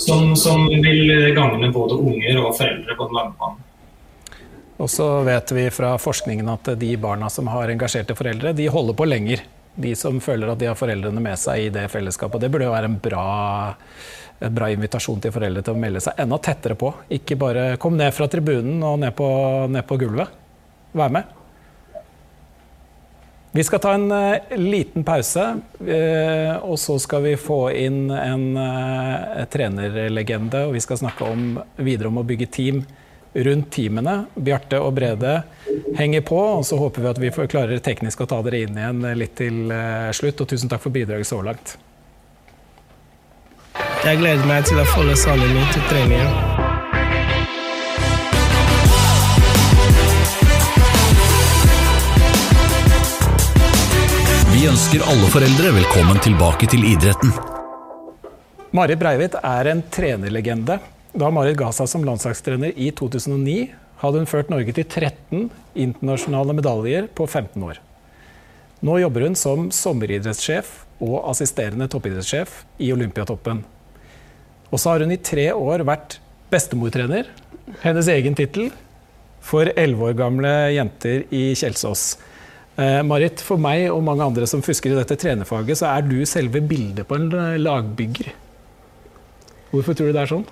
[0.00, 3.60] som, som vil gagne både unger og foreldre på den lange banen.
[4.80, 8.96] Og så vet vi fra forskningen at de barna som har engasjerte foreldre, de holder
[8.98, 9.44] på lenger.
[9.74, 12.42] De som føler at de har foreldrene med seg i det fellesskapet.
[12.42, 13.26] Det burde jo være en bra,
[14.40, 16.90] en bra invitasjon til foreldre til å melde seg enda tettere på.
[17.14, 19.28] Ikke bare kom ned fra tribunen og ned på,
[19.70, 20.40] ned på gulvet.
[20.94, 21.32] Vær med.
[23.54, 25.42] Vi skal ta en uh, liten pause,
[25.80, 30.64] uh, og så skal vi få inn en uh, trenerlegende.
[30.66, 32.82] Og vi skal snakke om, videre om å bygge team
[33.46, 34.16] rundt teamene.
[34.34, 35.36] Bjarte og Brede
[35.98, 39.06] henger på, og så håper vi at vi klarer teknisk å ta dere inn igjen
[39.22, 39.70] litt til
[40.14, 40.42] slutt.
[40.42, 41.76] Og tusen takk for bidraget så langt.
[44.02, 46.63] Jeg gleder meg til å følge salen min til treningen.
[54.64, 57.34] Vi ønsker alle foreldre velkommen tilbake til idretten.
[58.72, 60.78] Marit Breivik er en trenerlegende.
[61.12, 63.58] Da Marit ga seg som landslagstrener i 2009,
[64.00, 65.50] hadde hun ført Norge til 13
[65.84, 67.82] internasjonale medaljer på 15 år.
[68.80, 70.72] Nå jobber hun som sommeridrettssjef
[71.04, 73.66] og assisterende toppidrettssjef i Olympiatoppen.
[74.72, 77.28] Og så har hun i tre år vært bestemortrener,
[77.84, 78.72] hennes egen tittel,
[79.44, 82.14] for elleve år gamle jenter i Kjelsås.
[82.74, 86.16] Eh, Marit, for meg og mange andre som fusker i dette trenerfaget, så er du
[86.26, 88.32] selve bildet på en eh, lagbygger.
[89.70, 90.42] Hvorfor tror du det er sånn?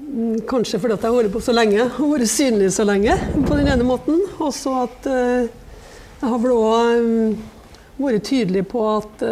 [0.00, 3.16] Mm, kanskje fordi at jeg har vært på så lenge og vært synlig så lenge.
[3.44, 4.22] på den ene måten.
[4.38, 7.36] Og så at uh, jeg har vel òg um,
[8.00, 9.24] vært tydelig på at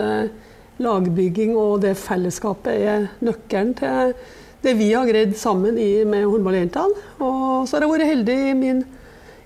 [0.78, 4.12] lagbygging og det fellesskapet er nøkkelen til
[4.62, 7.08] det vi har greid sammen i, med håndballjentene.
[7.24, 8.84] Og så har jeg vært heldig i min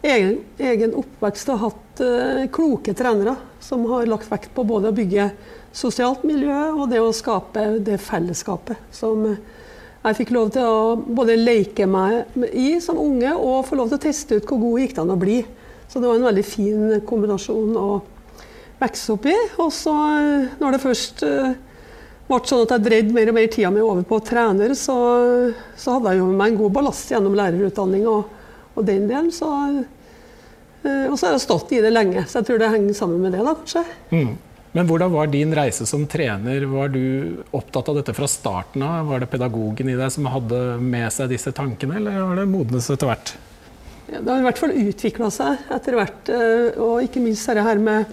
[0.02, 4.96] egen, egen oppvekst og hatt uh, kloke trenere som har lagt vekt på både å
[4.96, 5.28] bygge
[5.76, 11.38] sosialt miljø og det å skape det fellesskapet som jeg fikk lov til å både
[11.38, 14.96] leke meg i som unge og få lov til å teste ut hvor god gikk
[14.96, 15.36] det an å bli.
[15.86, 17.88] Så det var en veldig fin kombinasjon å
[18.80, 19.36] vokse opp i.
[19.62, 21.52] Og så, eh, når det først uh,
[22.26, 24.96] ble sånn at jeg dreide mer og mer tida mi over på trener, så,
[25.78, 28.08] så hadde jeg jo med meg en god ballast gjennom lærerutdanning.
[28.10, 28.40] og
[28.74, 29.82] og den delen, så eh,
[30.82, 33.36] Og så har jeg stått i det lenge, så jeg tror det henger sammen med
[33.36, 33.84] det, da, kanskje.
[34.10, 34.32] Mm.
[34.72, 36.64] Men hvordan var din reise som trener?
[36.64, 37.04] Var du
[37.52, 39.10] opptatt av dette fra starten av?
[39.10, 42.88] Var det pedagogen i deg som hadde med seg disse tankene, eller har det modnes
[42.94, 43.34] etter hvert?
[44.08, 47.80] Det har i hvert fall utvikla seg etter hvert, eh, og ikke minst dette her
[47.84, 48.08] med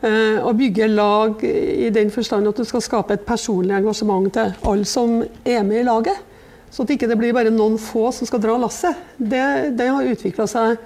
[0.00, 4.56] eh, å bygge lag i den forstand at du skal skape et personlig engasjement til
[4.72, 6.24] alle som er med i laget.
[6.72, 8.96] Så at ikke det blir bare noen få som skal dra lasset.
[9.16, 9.44] Det,
[9.76, 10.80] det har utvikla seg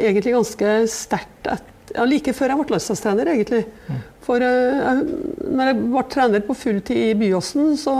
[0.00, 1.50] egentlig ganske sterkt
[1.94, 3.64] ja, like før jeg ble landslagstrener, egentlig.
[3.88, 4.02] Mm.
[4.26, 5.06] For uh, jeg,
[5.48, 7.94] når jeg ble trener på fulltid i Byåsen, så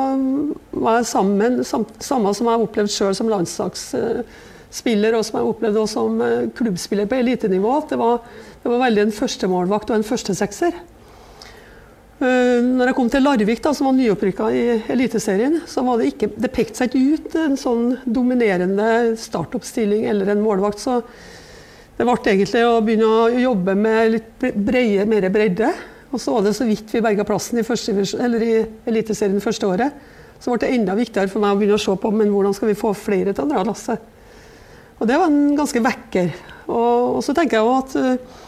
[0.77, 5.51] var jeg sammen, sam, samme som jeg har opplevd sjøl som landslagsspiller, og som jeg
[5.55, 7.75] opplevde også som uh, klubbspiller på elitenivå.
[7.81, 8.23] At det var,
[8.63, 10.79] det var veldig en førstemålvakt og en førstesekser.
[12.21, 16.13] Uh, når jeg kom til Larvik, da, som var nyopprykka i Eliteserien, så var det
[16.13, 20.85] ikke, det pekte seg ikke ut en sånn dominerende startoppstilling eller en målvakt.
[20.85, 21.01] så
[22.01, 25.69] det ble egentlig å begynne å jobbe med litt breie, mer bredde.
[26.09, 28.55] Og så var det så vidt vi berga plassen i, første, i
[28.89, 29.99] Eliteserien første året.
[30.41, 32.71] Så ble det enda viktigere for meg å begynne å se på men hvordan skal
[32.71, 34.01] vi få flere til å dra lasset.
[34.97, 36.33] Og det var en ganske vekker.
[36.71, 38.41] Og, og så tenker jeg jo at uh,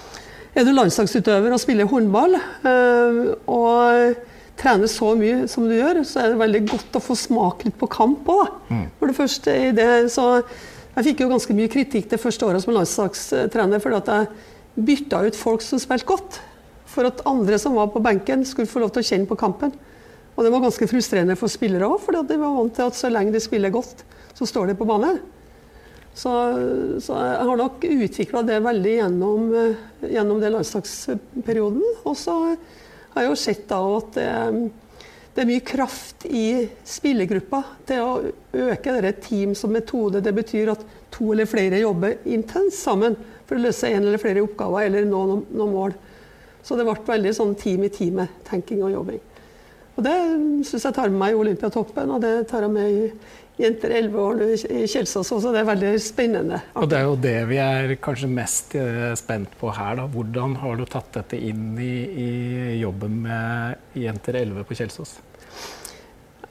[0.56, 3.20] er du landslagsutøver og spiller håndball uh,
[3.52, 4.16] og
[4.62, 7.76] trener så mye som du gjør, så er det veldig godt å få smake litt
[7.76, 8.48] på kamp òg.
[8.72, 8.84] Mm.
[8.96, 10.38] For det første i det, så
[10.92, 15.22] jeg fikk jo ganske mye kritikk det første året som landslagstrener fordi at jeg bytta
[15.26, 16.40] ut folk som spilte godt,
[16.88, 19.72] for at andre som var på benken, skulle få lov til å kjenne på kampen.
[20.32, 23.10] Og det var ganske frustrerende for spillere òg, for de var vant til at så
[23.12, 24.04] lenge de spiller godt,
[24.36, 25.20] så står de på banen.
[26.12, 26.30] Så,
[27.00, 29.44] så jeg har nok utvikla det veldig gjennom,
[30.04, 31.84] gjennom den landslagsperioden.
[32.04, 34.28] Og så har jeg jo sett da at det,
[35.32, 38.32] det er mye kraft i spillergruppa til å
[38.66, 40.20] øke dette team som metode.
[40.20, 43.16] Det betyr at to eller flere jobber intenst sammen
[43.48, 45.94] for å løse en eller flere oppgaver eller nå noen, noen mål.
[46.62, 49.22] Så det ble veldig sånn team i teamet-tenking og jobbing.
[49.96, 50.18] Og Det
[50.68, 53.08] syns jeg tar med meg i Olympiatoppen, og det tar jeg med i
[53.60, 55.50] Jenter 11 år i Kjelsås også.
[55.52, 56.62] Det er veldig spennende.
[56.80, 59.98] Og Det er jo det vi er kanskje mest eh, spent på her.
[60.00, 60.06] da.
[60.08, 62.30] Hvordan har du tatt dette inn i, i
[62.80, 65.18] jobben med Jenter 11 på Kjelsås?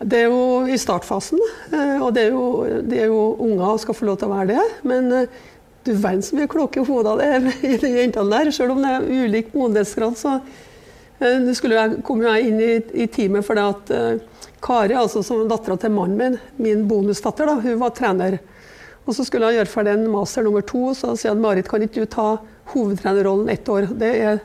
[0.02, 1.42] Det er jo i startfasen,
[1.74, 2.46] eh, og det er jo,
[2.90, 4.68] det er jo unger skal få lov til å være det.
[4.88, 5.42] Men eh,
[5.86, 8.54] du verden så mye kloke hoder det er i de jentene der.
[8.54, 10.38] Selv om det er ulik modenhetsgrad, så
[11.22, 12.72] jeg, kom jeg inn i,
[13.04, 13.92] i teamet fordi at
[14.62, 18.38] Kari, altså som dattera til mannen min, min bonusdatter, da, hun var trener.
[19.06, 21.82] Og så skulle jeg gjøre ferdig en master nummer to, så sier han Marit, kan
[21.82, 22.28] ikke du ta
[22.76, 23.90] hovedtrenerrollen ett år?
[24.06, 24.44] Er,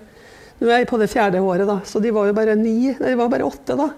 [0.58, 3.12] nå er jeg på det fjerde året, da, så de var jo bare ni, nei,
[3.12, 3.90] de var bare åtte da.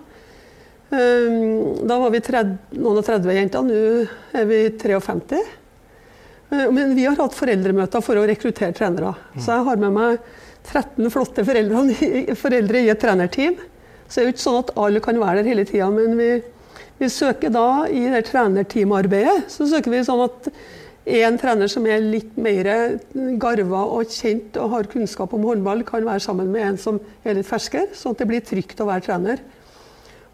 [0.89, 5.41] Um, da var vi 30, noen og 30 jenter, nå er vi 53.
[6.49, 9.13] Uh, men vi har hatt foreldremøter for å rekruttere trenere.
[9.37, 10.31] Så jeg har med meg
[10.69, 13.59] 13 flotte foreldre, i et trenerteam.
[14.09, 16.31] Så det er jo ikke sånn at alle kan være der hele tida, men vi,
[17.01, 20.49] vi, søker da i det trenerteamarbeidet så søker vi sånn at
[21.19, 22.69] en trener som er litt mer
[23.41, 27.39] garva og kjent og har kunnskap om håndball, kan være sammen med en som er
[27.39, 29.41] litt ferskere, sånn at det blir trygt å være trener.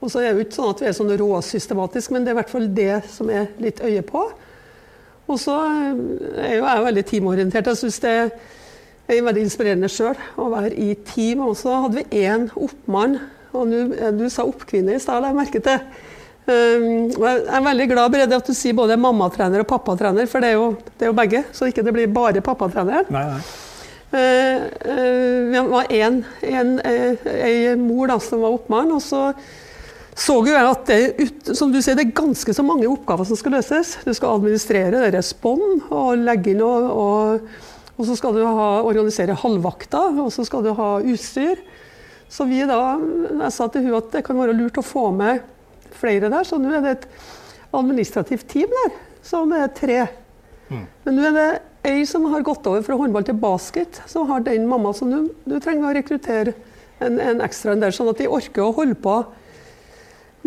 [0.03, 2.37] Og så er det jo ikke sånn at vi er sånn råsystematisk, men det er
[2.37, 4.25] i hvert fall det som er litt øye på.
[5.25, 7.71] Og så er jo jeg veldig teamorientert.
[7.71, 8.01] Jeg syns
[9.05, 11.43] det er veldig inspirerende sjøl å være i team.
[11.45, 13.19] Og så hadde vi én oppmann
[13.55, 15.83] og nu, eh, du sa oppkvinne i stad, la jeg merke til.
[16.45, 20.51] Um, jeg er veldig glad Brede, at du sier både mammatrener og pappatrener, for det
[20.53, 20.67] er jo,
[20.99, 21.45] det er jo begge.
[21.57, 23.09] Så ikke det blir bare pappatreneren.
[23.15, 23.45] Nei, nei.
[24.15, 29.31] Uh, uh, vi var en, en, en, mor da, som var oppmann, og så
[30.15, 33.39] så jo jeg at det, som du sier, det er ganske så mange oppgaver som
[33.39, 33.97] skal løses.
[34.07, 37.49] Du skal administrere respond og legge inn og, og,
[37.95, 41.61] og så skal du ha, organisere halvvakter, og så skal du ha utstyr.
[42.31, 42.79] Så vi da,
[43.45, 45.45] jeg sa til hun at det kan være lurt å få med
[45.95, 47.07] flere der, så nå er det et
[47.75, 50.01] administrativt team der, som er tre.
[50.71, 50.85] Mm.
[51.05, 51.49] Men nå er det
[51.87, 55.31] ei som har gått over fra håndball til basket, som har den mamma, som du,
[55.47, 56.55] du trenger å rekruttere
[57.05, 59.19] en, en ekstra en der, sånn at de orker å holde på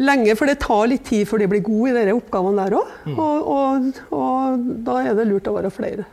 [0.01, 0.35] lenge.
[0.37, 2.93] For det tar litt tid før de blir gode i de oppgavene der òg.
[3.07, 3.17] Mm.
[3.17, 6.07] Og, og, og, da er det lurt å være flere.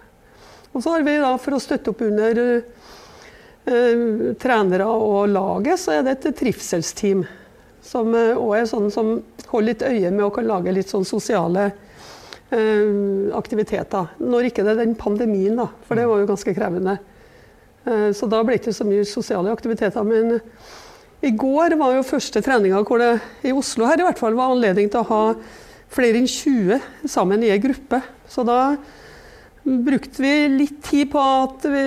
[0.75, 5.95] Og så har vi da, for å støtte opp under uh, trenere og laget, så
[5.95, 7.25] er det et trivselsteam.
[7.85, 9.17] Som òg uh, er sånn som
[9.53, 12.95] holder litt øye med og kan lage litt sånn sosiale eh,
[13.37, 14.09] aktiviteter.
[14.19, 16.97] Når ikke det er den pandemien, da, for det var jo ganske krevende.
[17.85, 20.03] så da ble det ikke så mye sosiale aktiviteter.
[20.09, 20.41] Men
[21.25, 23.13] i går var jo første treninga hvor det
[23.47, 25.23] i Oslo her i hvert fall var anledning til å ha
[25.95, 28.01] flere enn 20 sammen i ei gruppe.
[28.29, 28.75] Så da
[29.65, 31.83] brukte vi litt tid på at vi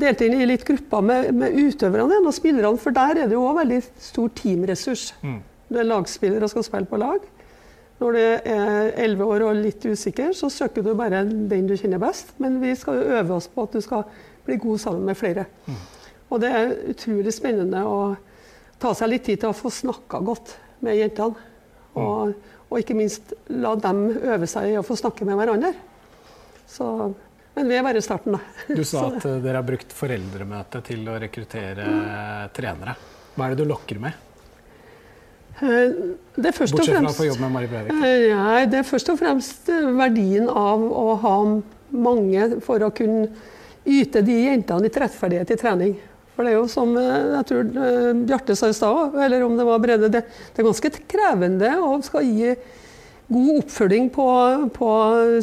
[0.00, 3.44] delte inn i litt grupper med, med utøverne og spillerne, for der er det jo
[3.50, 5.10] òg veldig stor teamressurs.
[5.20, 5.42] Mm.
[5.68, 7.26] Du er lagspiller og skal spille på lag.
[7.98, 12.00] Når du er 11 år og litt usikker, så søker du bare den du kjenner
[12.00, 12.30] best.
[12.38, 14.06] Men vi skal jo øve oss på at du skal
[14.46, 15.48] bli god sammen med flere.
[16.30, 17.98] Og det er utrolig spennende å
[18.80, 20.54] ta seg litt tid til å få snakka godt
[20.86, 21.46] med jentene.
[21.98, 22.34] Og,
[22.68, 25.74] og ikke minst la dem øve seg i å få snakke med hverandre.
[26.68, 26.86] Så,
[27.56, 28.40] men vi er bare i starten, da.
[28.78, 31.86] Du sa at eh, dere har brukt foreldremøte til å rekruttere
[32.56, 32.94] trenere.
[33.34, 34.24] Hva er det du lokker med?
[35.58, 35.94] Eh,
[36.38, 38.02] Det er først og Bortsett fra å fremst få jobb med Mari Breivik.
[38.28, 41.36] Ja, det er først og fremst eh, verdien av å ha
[41.88, 43.26] mange for å kunne
[43.88, 45.94] yte de jentene litt rettferdighet i trening.
[46.36, 49.56] For det er jo som eh, jeg tror eh, Bjarte sa i stad, eller om
[49.58, 52.52] det var Brede, det, det er ganske krevende å skal gi
[53.28, 54.28] god oppfølging på,
[54.74, 54.92] på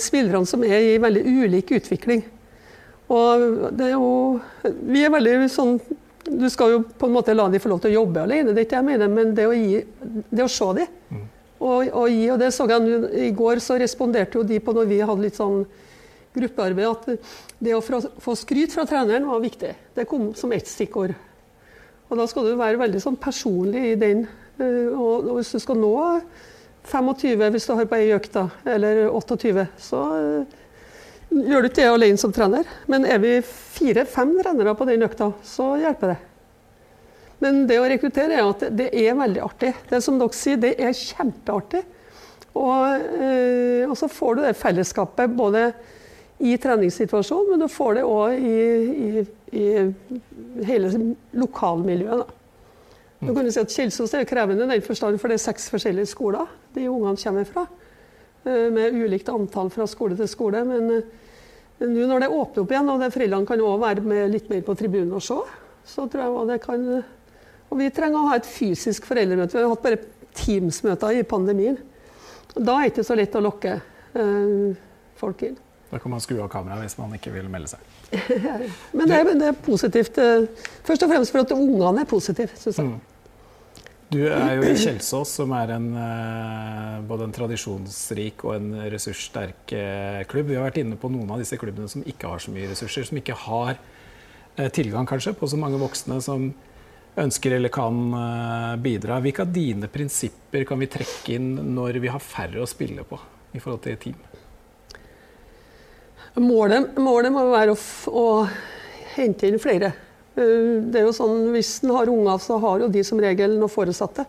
[0.01, 2.23] spillerne som er i veldig ulik utvikling.
[3.13, 4.07] Og det er jo
[4.89, 5.75] Vi er veldig sånn
[6.25, 8.63] Du skal jo på en måte la de få lov til å jobbe alene, det
[8.63, 9.83] er ikke det jeg mener, men det å, gi,
[10.33, 10.87] det å se de.
[11.59, 12.95] Og, og, gi, og det så jeg
[13.27, 15.61] I går så responderte jo de på når vi hadde litt sånn
[16.35, 19.71] gruppearbeid, at det å få, skryt fra treneren var viktig.
[19.95, 21.13] Det kom som ett stikkord.
[22.09, 24.25] Og da skal du være veldig sånn personlig i den.
[24.59, 25.93] Eh, og hvis du skal nå
[26.87, 28.45] 25 hvis du har på ei økt, da,
[28.75, 30.61] eller 28, så eh,
[31.33, 32.69] gjør du ikke det alene som trener.
[32.91, 36.21] Men er vi fire-fem trenere på den økta, så hjelper det.
[37.43, 39.73] Men det å rekruttere er at det er veldig artig.
[39.89, 41.83] Det er som dere sier, det er kjempeartig.
[42.55, 45.67] Og, eh, og så får du det fellesskapet både
[46.45, 48.55] i treningssituasjonen, men du får det òg i,
[49.09, 50.91] i, i hele
[51.35, 52.23] lokalmiljøet.
[52.23, 52.44] Da.
[53.21, 55.69] Du kan jo si at Kjelsås er krevende i den forstand, for det er seks
[55.71, 57.65] forskjellige skoler de ungene kommer fra.
[58.45, 60.63] eh, Med ulikt antall fra skole til skole.
[60.67, 64.49] Men eh, nå når det åpner opp igjen, og det foreldrene kan også være litt
[64.51, 65.39] mer på tribunen og se,
[65.85, 66.85] så tror jeg det kan
[67.71, 69.57] Og vi trenger å ha et fysisk foreldremøte.
[69.57, 70.03] Vi har hatt bare
[70.35, 71.77] Teams-møter i pandemien.
[72.55, 73.79] Da er det ikke så lett å lokke
[74.13, 74.75] eh,
[75.17, 75.57] folk inn.
[75.89, 77.79] Da kan man skru av kameraet hvis man ikke vil melde seg.
[78.95, 80.17] Men det er, det er positivt.
[80.21, 80.47] eh,
[80.85, 82.87] Først og fremst for at ungene er positive, syns jeg.
[82.87, 82.99] Mm.
[84.13, 89.73] Du er jo i Kjelsås, som er en, eh, både en tradisjonsrik og en ressurssterk
[89.75, 90.51] eh, klubb.
[90.51, 93.07] Vi har vært inne på noen av disse klubbene som ikke har så mye ressurser,
[93.09, 93.77] som ikke har
[94.71, 96.45] tilgang kanskje på så mange voksne som
[97.19, 97.97] ønsker eller kan
[98.79, 99.17] bidra.
[99.19, 103.19] Hvilke av dine prinsipper kan vi trekke inn når vi har færre å spille på
[103.51, 104.21] i forhold til team?
[106.35, 107.77] Målet, målet må være å,
[108.11, 108.25] å
[109.15, 109.93] hente inn flere.
[110.35, 113.55] Eh, Det er jo sånn, Hvis en har unger, så har jo de som regel
[113.55, 114.25] noen foresatte.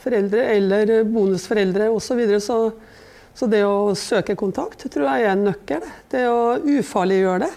[0.00, 2.06] Foreldre eller bonusforeldre osv.
[2.06, 2.40] Så, videre.
[2.40, 2.60] så
[3.36, 5.84] så det å søke kontakt tror jeg er en nøkkel.
[6.08, 7.52] Det å ufarliggjøre det.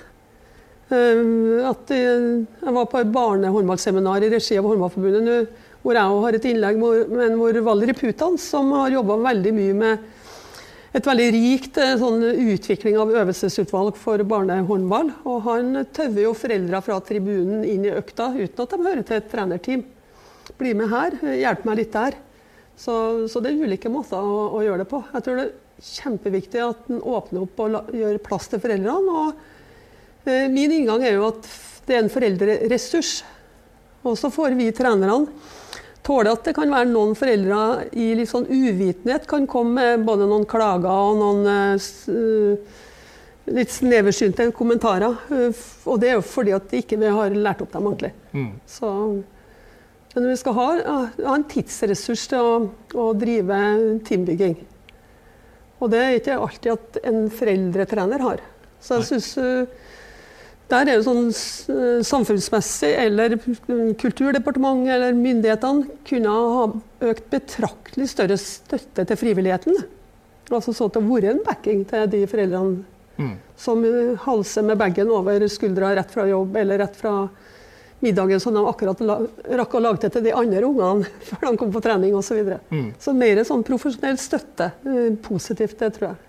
[0.91, 6.45] Eh, At jeg, var på et barnehåndballseminar i regi av Håndballforbundet hvor jeg har et
[6.49, 10.18] innlegg med Valerie Putan, som har jobba veldig mye med
[10.95, 12.23] et veldig rikt eh, sånn,
[12.53, 15.11] utvikling av øvelsesutvalg for barnehåndball.
[15.29, 19.19] Og han tauer jo foreldra fra tribunen inn i økta uten at de hører til
[19.19, 19.85] et trenerteam.
[20.57, 22.17] Bli med her, hjelp meg litt der.
[22.79, 22.93] Så,
[23.29, 25.03] så det er ulike måter å, å gjøre det på.
[25.13, 29.23] Jeg tror det er kjempeviktig at en åpner opp og la, gjør plass til foreldrene.
[29.23, 31.49] Og eh, min inngang er jo at
[31.85, 33.19] det er en foreldreressurs.
[34.07, 35.27] Og så får vi trenerne
[36.05, 40.27] tåle at det kan være noen foreldre i litt sånn uvitenhet kan komme med både
[40.29, 42.85] noen klager og noen uh,
[43.49, 45.15] litt sneversynte kommentarer.
[45.33, 48.11] Eh, Og det er jo fordi at ikke har lært opp dem ordentlig.
[48.33, 48.51] Mm.
[48.69, 48.89] Så,
[50.13, 50.67] men vi skal ha,
[51.25, 52.53] ha en tidsressurs til å,
[52.93, 53.59] å drive
[54.05, 54.57] teambygging.
[55.79, 58.43] Og det er ikke alltid at en foreldretrener har.
[58.83, 59.29] Så jeg syns
[60.69, 63.35] der er jo sånn eh, samfunnsmessig eller
[63.99, 66.67] Kulturdepartementet eller myndighetene kunne ha
[67.09, 69.79] økt betraktelig større støtte til frivilligheten.
[70.49, 72.85] Altså så det å være en backing til de foreldrene
[73.19, 73.33] Mm.
[73.59, 73.81] som
[74.23, 77.27] halser med bagen over skuldra rett fra jobb eller rett fra
[77.99, 79.01] middagen som de akkurat
[79.59, 82.29] rakk å lage til til de andre ungene før de kom på trening osv.
[82.29, 82.61] Så, videre.
[82.71, 82.93] Mm.
[82.95, 84.69] så mer sånn profesjonell støtte.
[84.87, 86.28] eh, Positivt, det tror jeg.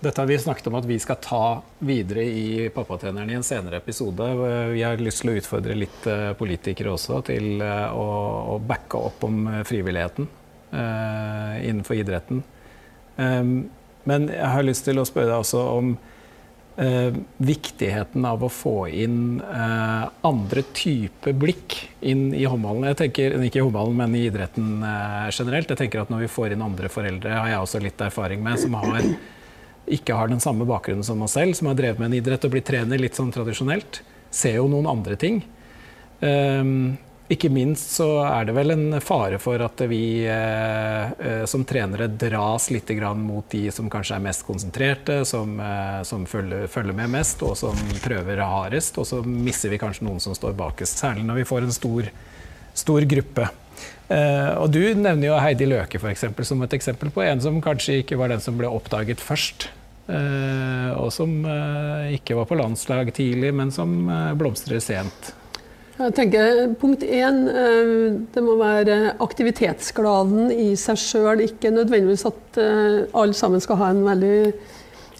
[0.00, 1.44] Dette har vi snakket om at vi skal ta
[1.82, 4.28] videre i Pappatreneren i en senere episode.
[4.70, 9.26] Vi har lyst til å utfordre litt eh, politikere også til eh, å, backe opp
[9.26, 10.34] om eh, frivilligheten
[10.68, 12.42] innenfor idretten.
[13.16, 13.70] Um,
[14.04, 15.94] men jeg har lyst til å spørre deg også om
[16.78, 22.86] eh, viktigheten av å få inn eh, andre typer blikk inn i håndballen.
[22.92, 25.72] Jeg tenker, ikke i håndballen, men i idretten eh, generelt.
[25.72, 28.60] Jeg tenker at Når vi får inn andre foreldre, har jeg også litt erfaring med,
[28.62, 29.10] som har
[29.94, 32.54] ikke har den samme bakgrunnen som oss selv, som har drevet med en idrett og
[32.54, 35.42] blitt trener litt sånn tradisjonelt, ser jo noen andre ting.
[36.20, 41.64] Um, ikke minst så er det vel en fare for at vi eh, eh som
[41.68, 46.94] trenere dras litt mot de som kanskje er mest konsentrerte, som, eh, som følger, følger,
[46.94, 48.96] med mest og som prøver hardest.
[48.98, 52.08] Og så misser vi kanskje noen som står bakest, særlig når vi får en stor,
[52.72, 53.48] stor gruppe.
[54.08, 57.60] Eh, og Du nevner jo Heidi Løke for eksempel, som et eksempel på en som
[57.60, 59.68] kanskje ikke var den som ble oppdaget først.
[60.08, 65.34] Eh, og som eh, ikke var på landslag tidlig, men som eh, blomstrer sent.
[65.98, 67.40] Jeg tenker Punkt én,
[68.30, 71.42] det må være aktivitetsgladen i seg sjøl.
[71.42, 74.52] Ikke nødvendigvis at alle sammen skal ha en veldig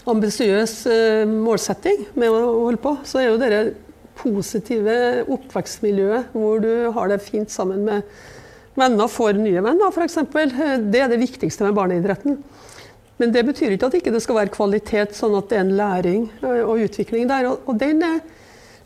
[0.07, 0.77] ambisiøs
[1.33, 2.95] målsetting med å holde på.
[3.03, 3.51] Så er jo det
[4.23, 4.95] positive
[5.35, 8.07] oppvekstmiljøet hvor du har det fint sammen med
[8.79, 10.21] venner, får nye venner f.eks.
[10.31, 12.39] Det er det viktigste med barneidretten.
[13.19, 15.77] Men det betyr ikke at det ikke skal være kvalitet, sånn at det er en
[15.79, 17.49] læring og utvikling der.
[17.51, 18.21] Og den er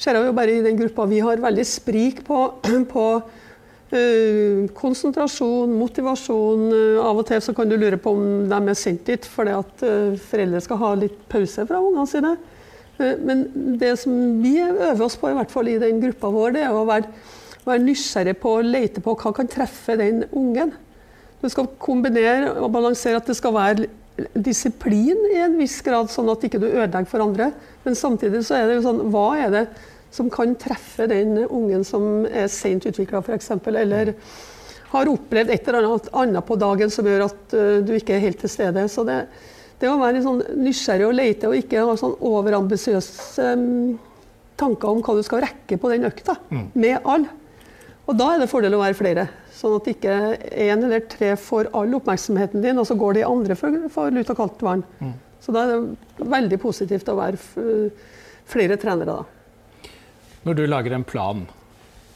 [0.02, 2.38] ser jeg jo bare i den gruppa vi har veldig sprik på,
[2.94, 6.64] på uh, konsentrasjon, motivasjon.
[7.02, 9.86] Av og til så kan du lure på om de er sendt dit fordi at
[10.30, 12.34] foreldre skal ha litt pause fra ungene sine.
[12.98, 13.46] men
[13.80, 14.12] det som
[14.42, 17.08] vi øver oss på, i hvert fall i den gruppa vår, det er å være,
[17.64, 20.74] være nysgjerrig på å lete på hva kan treffe den ungen.
[21.42, 23.88] Du skal kombinere og balansere at det skal være
[24.34, 27.50] disiplin i en viss grad, sånn at ikke du ødelegger for andre.
[27.86, 29.64] Men samtidig så er det jo sånn Hva er det
[30.12, 34.12] som kan treffe den ungen som er sent utvikla, f.eks., eller
[34.92, 38.42] har opplevd et eller annet på dagen som gjør at uh, du ikke er helt
[38.42, 38.84] til stede.
[38.92, 39.22] Så det,
[39.80, 43.94] det å være sånn nysgjerrig og leite, og ikke ha sånn overambisiøse um,
[44.60, 46.66] tanker om hva du skal rekke på den økta, mm.
[46.76, 47.32] med alle.
[48.04, 49.26] Og da er det fordel å være flere.
[49.62, 50.14] Sånn at ikke
[50.58, 54.32] én eller tre får all oppmerksomheten din, og så går de andre for, for lut
[54.32, 54.82] og kaldt vann.
[54.98, 55.12] Mm.
[55.42, 57.38] Så da er det veldig positivt å være
[58.50, 59.90] flere trenere da.
[60.42, 61.44] Når du lager en plan,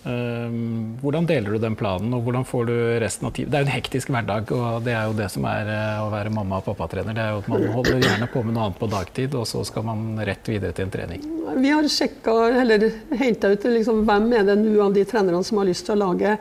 [0.06, 0.56] um,
[0.98, 3.52] hvordan deler du den planen, og hvordan får du resten av tiden?
[3.52, 6.10] Det er jo en hektisk hverdag, og det er jo det som er uh, å
[6.16, 7.14] være mamma- og pappatrener.
[7.14, 9.62] Det er jo at Man holder gjerne på med noe annet på dagtid, og så
[9.70, 11.30] skal man rett videre til en trening.
[11.62, 12.90] Vi har sjekka, eller
[13.22, 16.08] henta ut liksom, hvem er det nå av de trenerne som har lyst til å
[16.08, 16.34] lage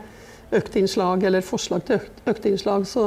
[0.59, 2.87] øktinnslag eller forslag til økte øktinnslag.
[2.89, 3.05] Så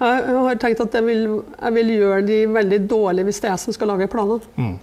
[0.00, 1.24] jeg har tenkt at jeg vil,
[1.60, 4.54] jeg vil gjøre de veldig dårlige hvis det er jeg som skal lage planene.
[4.56, 4.78] Mm.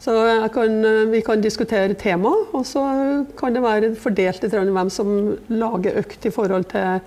[0.00, 0.12] Så
[0.54, 0.76] kan,
[1.12, 2.82] vi kan diskutere tema, og så
[3.36, 5.10] kan det være fordelt litt hvem som
[5.52, 7.02] lager økt i forhold til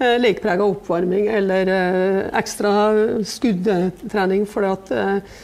[0.00, 2.72] eh, lekeprega oppvarming eller eh, ekstra
[3.28, 4.46] skuddtrening.
[4.48, 5.36] For at eh,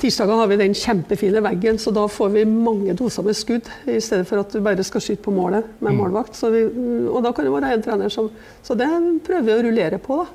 [0.00, 3.68] tirsdager har vi den kjempefine veggen, så da får vi mange doser med skudd.
[3.88, 6.00] I stedet for at du bare skal skyte på målet med mm.
[6.00, 6.40] målvakt.
[6.52, 6.64] Vi,
[7.08, 8.28] og da kan det være en trener som
[8.62, 8.88] Så det
[9.24, 10.26] prøver vi å rullere på, da.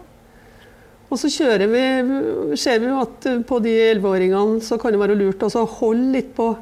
[1.12, 1.84] Og så kjører vi,
[2.55, 6.53] ser vi at på de elleveåringene så kan det være lurt å holde litt på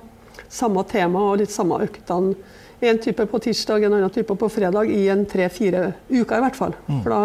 [0.50, 2.34] samme tema og litt samme øktene.
[2.80, 6.58] En type på tirsdag, en annen type på fredag i en tre-fire uker i hvert
[6.58, 6.74] fall.
[6.88, 7.02] Mm.
[7.04, 7.22] For da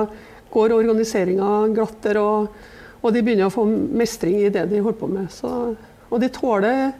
[0.54, 2.73] går organiseringa glattere, og,
[3.04, 5.28] og, de begynner å få mestring i det de holder på med.
[5.32, 5.50] Så,
[6.08, 6.94] og de tåler,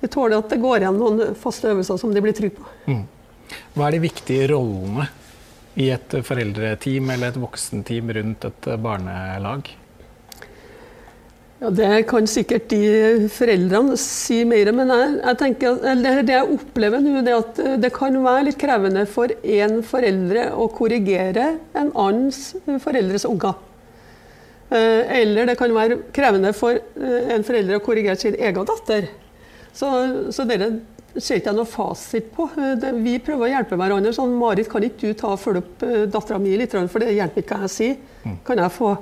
[0.00, 2.74] de tåler, at det går igjen noen faste øvelser som de blir trygge på.
[2.90, 3.04] Mm.
[3.76, 5.06] Hva er de viktige rollene
[5.78, 9.70] i et foreldreteam eller et voksenteam rundt et barnelag?
[11.60, 17.00] Ja, Det kan sikkert de foreldrene si mer, men jeg, jeg tenker, det jeg opplever
[17.00, 22.50] nå, er at det kan være litt krevende for én foreldre å korrigere en annens
[22.84, 23.56] foreldres unger.
[24.70, 29.08] Eh, eller det kan være krevende for eh, en forelder å korrigere sin egen datter.
[29.76, 29.90] Så,
[30.34, 30.72] så dere
[31.14, 32.48] ser ikke jeg noe fasit på.
[32.58, 34.14] Eh, vi prøver å hjelpe hverandre.
[34.16, 37.44] sånn, 'Marit, kan ikke du ta og følge opp dattera mi litt, for det hjelper
[37.44, 38.02] ikke hva jeg sier'.
[38.24, 38.40] Mm.
[38.44, 38.96] Kan jeg få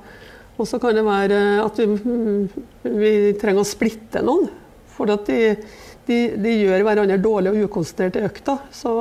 [0.55, 2.49] Og så kan det være at vi, mm,
[2.85, 4.47] vi trenger å splitte noen.
[4.87, 5.57] For at de,
[6.07, 8.61] de, de gjør hverandre dårlig og ukonsentrert i økta.
[8.71, 8.93] Så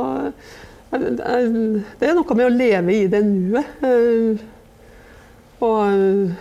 [0.89, 4.41] det er noe med å leve i det nuet.
[5.61, 6.34] Og,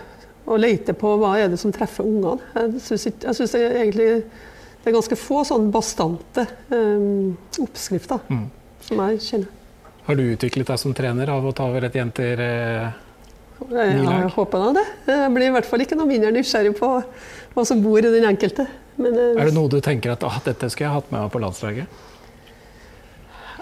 [0.43, 2.41] og lete på hva er det som treffer ungene.
[2.83, 4.09] Jeg syns egentlig
[4.83, 8.47] det er ganske få sånn bastante um, oppskrifter mm.
[8.83, 9.51] som jeg kjenner.
[10.03, 12.89] Har du utviklet deg som trener av å ta over et jenter eh,
[13.71, 14.83] jeg, jeg håper da det.
[15.07, 16.89] Jeg blir i hvert fall ikke noe mindre nysgjerrig på
[17.53, 18.65] hva som bor i den enkelte.
[18.97, 21.31] Men, eh, er det noe du tenker at ah, dette skulle jeg hatt med meg
[21.31, 22.01] på landslaget?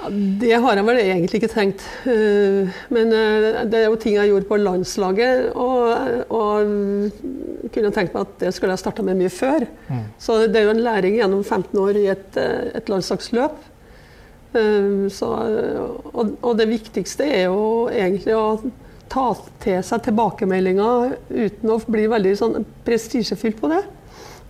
[0.09, 1.83] Det har jeg vel egentlig ikke tenkt.
[2.09, 8.15] Eh, men eh, det er jo ting jeg gjorde på landslaget, og, og kunne tenkt
[8.15, 9.67] meg at det skulle jeg starta med mye før.
[9.91, 10.07] Mm.
[10.21, 13.67] Så det er jo en læring gjennom 15 år i et, eh, et landslagsløp.
[14.51, 15.27] Så,
[16.11, 18.57] og, og, det viktigste er jo egentlig å
[19.07, 19.29] ta
[19.63, 23.79] til seg tilbakemeldinger uten å bli veldig sånn prestisjefylt på det.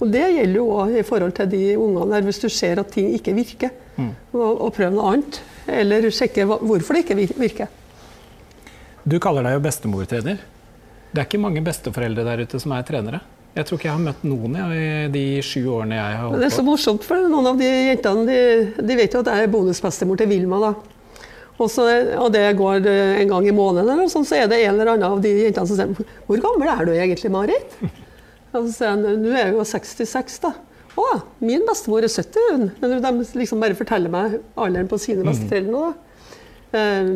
[0.01, 2.89] Og det gjelder jo òg i forhold til de ungene der, hvis du ser at
[2.95, 3.75] ting ikke virker.
[3.99, 5.41] Og, og prøv noe annet.
[5.71, 7.67] Eller sjekke hvorfor det ikke virker.
[9.03, 10.41] Du kaller deg jo bestemortrener.
[11.11, 13.19] Det er ikke mange besteforeldre der ute som er trenere.
[13.51, 16.47] Jeg tror ikke jeg har møtt noen ja, i de sju årene jeg har Det
[16.47, 18.37] er så morsomt, for noen av de jentene de,
[18.79, 20.61] de vet jo at jeg er bonusbestemor til Vilma.
[20.61, 20.71] da.
[21.57, 21.83] Og, så,
[22.15, 24.93] og det går eh, en gang i måneden, eller sånn, så er det en eller
[24.93, 25.91] annen av de jentene som sier
[26.25, 27.75] 'Hvor gammel er du egentlig, Marit?'
[28.55, 30.53] Og så sier han 'Nå er jeg jo 66', da.
[30.99, 31.07] 'Å,
[31.39, 35.71] min bestemor er 70', hun.' Men de liksom bare forteller meg alderen på sine besteforeldre
[35.71, 35.85] nå.
[36.75, 37.11] Eh,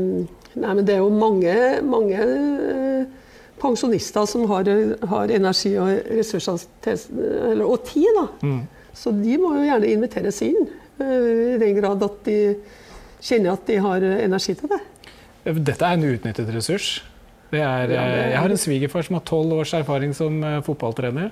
[0.55, 3.03] nei, men det er jo mange, mange eh,
[3.59, 4.69] pensjonister som har,
[5.11, 7.03] har energi og ressurser til,
[7.51, 8.07] eller, og tid.
[8.15, 8.55] Da.
[8.95, 10.69] Så de må jo gjerne inviteres inn,
[10.99, 12.39] eh, i den grad at de
[13.25, 14.81] kjenner at de har energi til det.
[15.45, 16.93] Dette er en uutnyttet ressurs.
[17.51, 21.29] Det er, Jeg har en svigerfar som har tolv års erfaring som fotballtrener.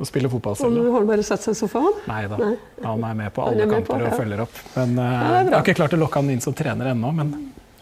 [0.00, 0.78] Og spiller fotball selv.
[0.80, 1.96] Og har han bare sett seg i sofaen.
[2.08, 2.54] Nei da, Nei.
[2.86, 4.60] han er med på alle med kamper på, kamper og følger opp.
[4.78, 7.34] Men uh, Ja, jeg har ikke klart å lokke han inn som trener ennå, men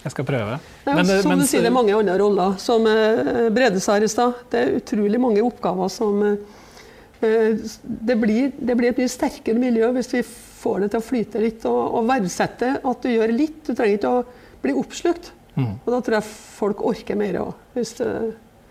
[0.03, 0.57] jeg skal prøve.
[0.87, 2.57] Nei, Men, eh, som mens, du sier, det er mange andre roller.
[2.63, 6.37] Som uh, Brede sa i stad, det er utrolig mange oppgaver som eh,
[7.83, 10.25] det, blir, det blir et mye sterkere miljø hvis vi
[10.59, 13.63] får det til å flyte litt, og, og verdsette at du gjør litt.
[13.67, 14.27] Du trenger ikke å
[14.65, 15.33] bli oppslukt.
[15.55, 15.73] Mm.
[15.85, 17.55] Og da tror jeg folk orker mer òg.
[17.79, 17.89] Det,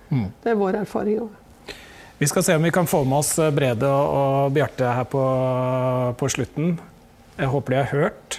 [0.07, 0.29] Mm.
[0.39, 1.31] det er vår erfaring òg.
[2.17, 5.23] Vi skal se om vi kan få med oss eh, Brede og, Bjarte her på,
[6.17, 6.71] på slutten.
[7.37, 8.37] Jeg håper de har hørt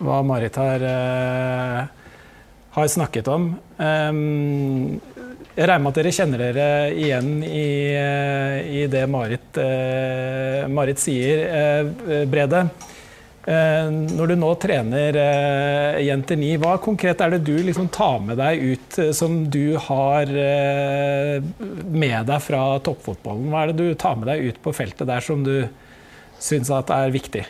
[0.00, 1.80] hva Marit har, eh,
[2.76, 3.50] har snakket om.
[3.76, 7.66] Jeg regner med at dere kjenner dere igjen i,
[7.98, 9.60] eh, i det Marit,
[10.70, 11.44] Marit sier.
[12.30, 12.62] Brede,
[13.48, 18.36] når du nå trener eh, jenter 9, hva konkret er det du liksom tar med
[18.40, 21.38] deg ut eh, som du har eh,
[21.88, 23.48] med deg fra toppfotballen?
[23.48, 25.54] Hva er det du tar med deg ut på feltet der som du
[26.40, 27.46] syns er viktig?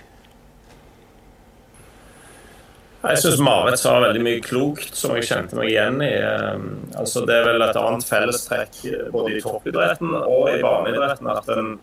[3.01, 6.13] Jeg syns Marit sa veldig mye klokt som jeg kjente meg igjen i.
[6.21, 6.67] Eh,
[7.01, 11.49] Altså, det er vel et annet fellestrekk eh, både i toppidretten og i barneidretten at
[11.55, 11.79] en,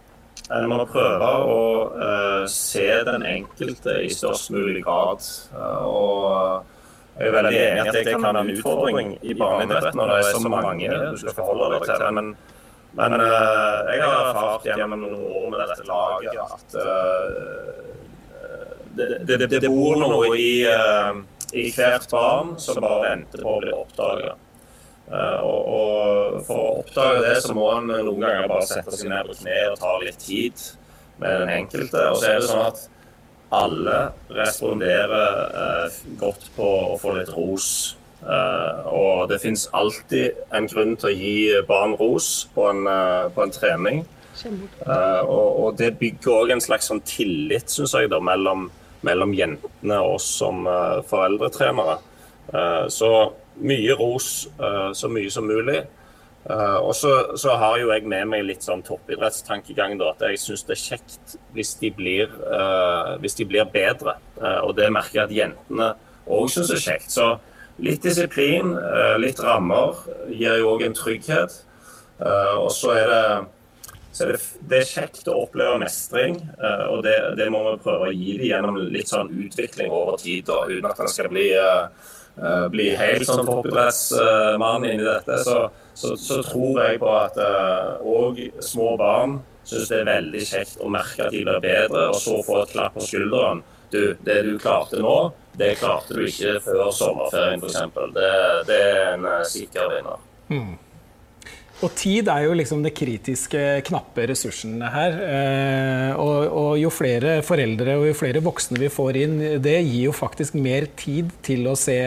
[0.55, 5.25] en må prøve å uh, se den enkelte i størst mulig grad.
[5.51, 9.97] Uh, og jeg er veldig enig i at det kan være en utfordring i barneidrett
[9.97, 12.07] når det er så mange du skal forholde deg til.
[12.19, 12.33] Men,
[12.99, 17.87] men uh, jeg har erfart gjennom noen år med dette laget at eh,
[18.97, 21.19] det, det, det, bor noe i, eh,
[21.53, 24.35] i hvert barn som bare venter på å bli oppdaga.
[25.07, 29.29] Og, og for å oppdage det, så må en noen ganger bare sette seg ned
[29.29, 30.65] på kne og ta litt tid
[31.21, 32.03] med den enkelte.
[32.11, 32.83] Og så er det sånn at
[33.55, 33.99] alle
[34.35, 37.69] responderer eh, godt på å få litt ros.
[38.19, 41.37] Eh, og det finnes alltid en grunn til å gi
[41.69, 44.03] barn ros på en, eh, på en trening.
[44.45, 48.67] Eh, og, og det bygger òg en slags sånn tillit, syns jeg, da, mellom,
[49.07, 51.97] mellom jentene og oss som eh, foreldretrenere.
[52.53, 53.11] Eh, så
[53.59, 55.81] mye ros, eh, så mye som mulig.
[56.49, 60.63] Eh, og så, har jo jeg med meg litt sånn toppidrettstankegang, da, at jeg syns
[60.67, 64.17] det er kjekt hvis de blir, eh, hvis de blir bedre.
[64.63, 65.91] Og det merker jeg at jentene
[66.27, 67.11] òg syns er kjekt.
[67.11, 67.35] Så
[67.83, 68.73] litt disiplin,
[69.21, 69.99] litt rammer,
[70.29, 71.63] gir jo òg en trygghet.
[72.57, 73.27] Og så er det
[74.17, 76.39] så det, det er kjekt å oppleve mestring,
[76.89, 80.47] og det, det må vi prøve å gi dem gjennom litt sånn utvikling over tid,
[80.47, 85.41] da, uten at den skal bli, eh, eh, bli helt sånn toppidrettsmann inni dette.
[85.43, 85.59] Så,
[85.97, 87.39] så, så tror jeg på at
[88.05, 92.21] òg små barn syns det er veldig kjekt å merke at de blir bedre, og
[92.21, 93.63] så få et klapp på skulderen.
[93.91, 95.15] Du, det du klarte nå,
[95.59, 98.01] det klarte du ikke før sommerferien, f.eks.
[98.15, 98.31] Det,
[98.67, 100.25] det er en eh, sikker vinner.
[101.85, 105.17] Og tid er jo liksom det kritiske, knappe ressursen her.
[105.21, 110.07] Eh, og, og jo flere foreldre og jo flere voksne vi får inn, det gir
[110.07, 111.97] jo faktisk mer tid til å se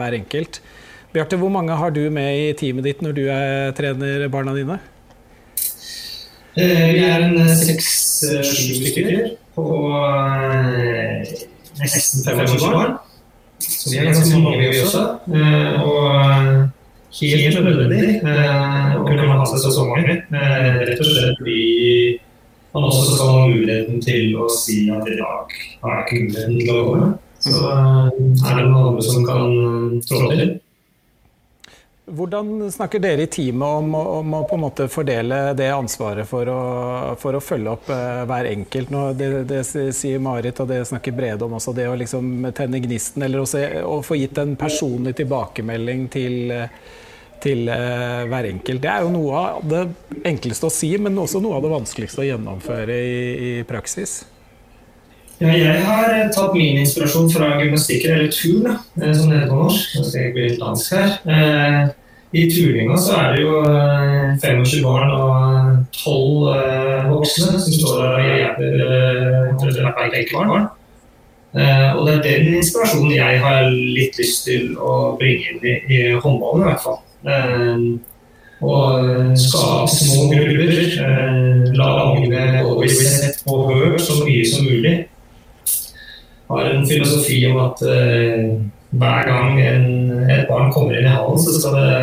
[0.00, 0.62] hver enkelt.
[1.14, 4.78] Bjarte, hvor mange har du med i teamet ditt når du er, trener barna dine?
[6.56, 9.66] Eh, Vi er en seks-sju stykker på
[10.00, 11.34] eh,
[11.82, 12.96] nesten 25 barn.
[13.60, 15.04] Så vi er ganske mange, vi også.
[15.28, 16.72] Eh, Og
[17.20, 20.16] helt nødvendig eh, å kunne ha seg så mange.
[20.34, 22.18] eh, Rett og slett fordi
[22.74, 25.54] man også skal ha muligheten til å si at i dag
[25.84, 27.10] har jeg ikke muligheten til å komme.
[27.44, 28.08] Så eh,
[28.50, 30.44] er det noen andre som kan eh, trå til.
[32.04, 36.48] Hvordan snakker dere i teamet om, om å på en måte fordele det ansvaret for
[36.52, 36.64] å,
[37.16, 38.92] for å følge opp eh, hver enkelt?
[38.92, 42.82] Nå, det, det sier Marit, og det snakker Brede om også, det å liksom tenne
[42.84, 46.52] gnisten, eller også, å få gitt en personlig tilbakemelding til,
[47.40, 48.84] til eh, hver enkelt.
[48.84, 49.82] Det er jo noe av det
[50.28, 54.20] enkleste å si, men også noe av det vanskeligste å gjennomføre i, i praksis.
[55.42, 59.62] Jeg har eh, tatt min inspirasjon fra gymnastikker, eller turn, eh, som det heter på
[59.64, 59.96] norsk.
[59.96, 61.16] Nå skal jeg bli litt dansk her.
[61.26, 61.80] Eh,
[62.34, 63.58] I turninga så er det jo
[64.42, 65.34] 25 barn og
[65.94, 70.66] 12 voksne som står der og hjelper hvert enkelt barn.
[71.54, 76.00] Og det er den inspirasjonen jeg har litt lyst til å bringe inn i, i
[76.18, 76.98] håndballen, i hvert fall.
[78.66, 80.74] Og skape små grupper.
[81.78, 84.98] Lagene og sett og hørt så mye som mulig
[86.54, 88.54] har en filosofi om at uh,
[88.94, 89.86] hver gang en,
[90.30, 91.98] et barn kommer inn i hallen, så skal det,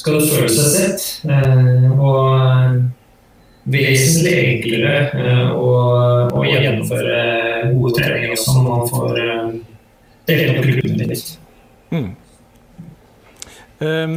[0.00, 1.06] skal det føle seg sett.
[1.28, 2.88] Uh, og
[3.72, 5.74] vesentlig enklere uh, å,
[6.34, 7.18] å, gjennomføre
[7.74, 9.52] gode treninger også når man får uh,
[10.30, 11.36] delt opp gruppen litt.
[11.92, 12.08] Mm.
[13.82, 14.16] Um,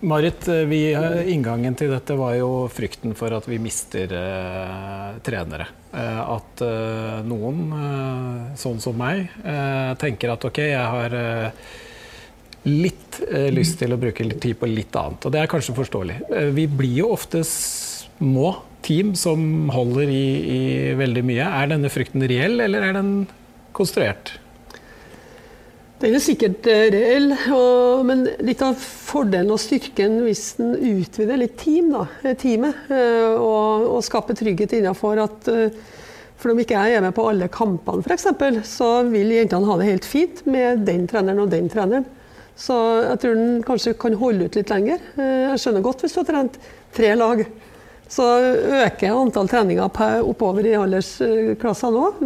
[0.00, 5.18] Marit, eh, vi, eh, inngangen til dette var jo frykten for at vi mister eh,
[5.26, 5.66] trenere.
[5.90, 7.60] Eh, at eh, noen,
[8.58, 9.28] sånn som meg,
[9.98, 11.14] tenker at ok, jeg har
[12.68, 13.18] litt
[13.54, 15.24] lyst til å bruke litt tid på litt annet.
[15.24, 16.18] Og det er kanskje forståelig.
[16.54, 20.60] vi blir jo ofte små team som holder i, i
[20.98, 21.46] veldig mye.
[21.62, 23.12] Er denne frykten reell, eller er den
[23.76, 24.36] konstruert?
[25.98, 31.40] Den er sikkert eh, reell, og, men litt av fordelen og styrken hvis en utvider
[31.40, 35.50] litt team, da, eh, teamet, eh, og, og skaper trygghet innenfor at
[36.38, 38.28] for om ikke jeg er med på alle kampene f.eks.,
[38.70, 42.06] så vil jentene ha det helt fint med den treneren og den treneren.
[42.54, 45.02] Så jeg tror den kanskje kan holde ut litt lenger.
[45.18, 46.60] Jeg skjønner godt hvis du har trent
[46.94, 47.42] tre lag.
[48.06, 48.26] Så
[48.84, 52.22] øker antall treninger oppover i aldersklassene òg.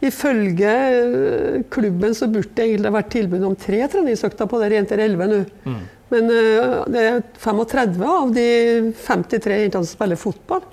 [0.00, 5.02] Ifølge eh, klubben så burde det egentlig vært tilbud om tre treningsøkter på der jenter
[5.04, 5.40] 11 nå.
[5.68, 5.80] Mm.
[6.10, 8.46] Men uh, det er 35 av de
[8.98, 10.64] 53 jentene som spiller fotball.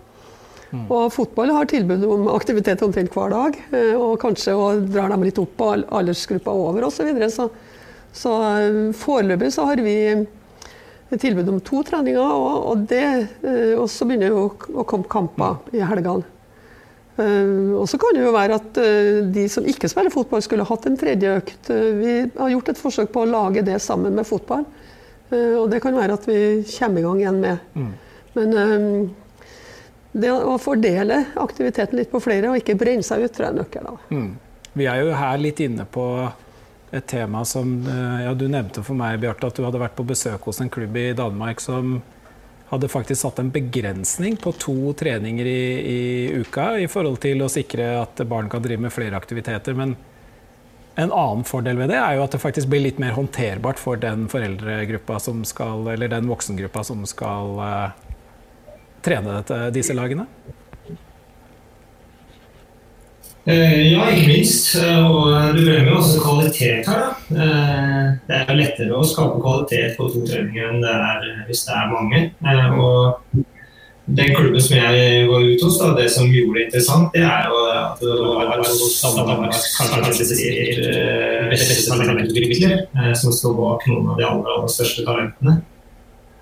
[0.71, 0.85] Mm.
[0.87, 3.59] Og fotball har tilbud om aktivitet omtrent hver dag.
[3.73, 7.03] Uh, og kanskje og drar dem litt opp på aldersgruppa over osv.
[7.03, 7.29] Så, videre.
[7.29, 7.49] så
[8.17, 8.33] Så
[8.97, 9.97] foreløpig så har vi
[11.19, 13.03] tilbud om to treninger, og, og det
[13.77, 16.25] og så begynner jo å komme kamper i helgene.
[17.17, 20.67] Uh, og så kan det jo være at uh, de som ikke spiller fotball, skulle
[20.69, 21.69] hatt en tredje økt.
[21.71, 24.65] Uh, vi har gjort et forsøk på å lage det sammen med fotball.
[25.27, 27.57] og det kan være at vi kommer i gang igjen med.
[27.75, 27.89] Mm.
[28.37, 29.09] Men
[30.13, 33.57] det å fordele aktiviteten litt på flere og ikke brenne seg ut, tror jeg er
[33.57, 33.97] nøkkelen.
[34.07, 34.29] Mm.
[34.79, 36.05] Vi er jo her litt inne på
[36.95, 37.73] et tema som
[38.23, 40.95] ja, du nevnte for meg, Bjarte, at du hadde vært på besøk hos en klubb
[40.95, 41.97] i Danmark som
[42.67, 46.01] hadde faktisk satt en begrensning på to treninger i, i,
[46.41, 49.77] uka i forhold til å sikre at barn kan drive med flere aktiviteter.
[49.77, 49.95] Men
[50.97, 53.99] en annen fordel ved det er jo at det faktisk blir litt mer håndterbart for
[54.01, 57.89] den foreldregruppa som skal, eller den voksengruppa som skal uh,
[59.05, 60.27] trene dette, disse lagene.
[63.47, 64.73] Eh, ja, ikke minst.
[64.75, 67.05] Eh, og du glemmer jo også kvalitet her.
[67.05, 67.13] Da.
[67.27, 71.75] Eh, det er lettere å skape kvalitet på to treninger enn det er hvis det
[71.75, 72.19] er mange.
[72.79, 73.43] Og
[74.17, 77.49] den klubben som jeg var ute hos, da, det som gjorde det interessant, det er
[77.51, 78.75] jo at det var kanskje
[81.51, 82.77] beste talentutvikler
[83.19, 85.59] som står bak noen av de aller, aller største talentene.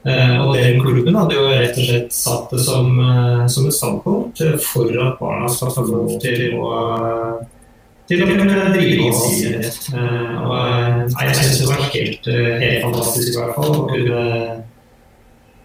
[0.06, 3.74] Eh, og den klubben hadde jo rett og slett satt det som, eh, som et
[3.74, 7.42] standpunkt for at barna skal få lov til å
[8.10, 9.80] til å kunne drive allsidighet.
[9.94, 14.24] Uh, og jeg syns det var helt, helt, fantastisk i hvert fall å kunne,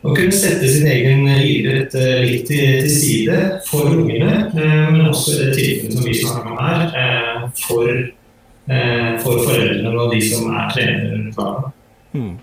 [0.01, 5.41] å kunne sette sin egen idrett litt til, til side for ungene, men også i
[5.43, 8.05] det tilfellet som vi snakker om her, for,
[9.25, 11.75] for foreldrene og de som er trenere rundt barna.
[12.17, 12.39] Mm.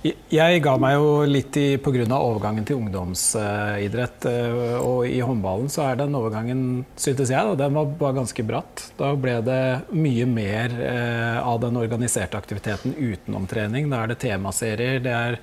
[0.00, 2.16] Jeg ga meg jo litt i pga.
[2.16, 4.24] overgangen til ungdomsidrett.
[4.30, 8.42] Eh, og i håndballen så er den overgangen, syntes jeg, da, den var bare ganske
[8.48, 8.96] bratt.
[8.96, 13.90] Da ble det mye mer eh, av den organiserte aktiviteten utenom trening.
[13.92, 15.36] Da er det temaserier, det er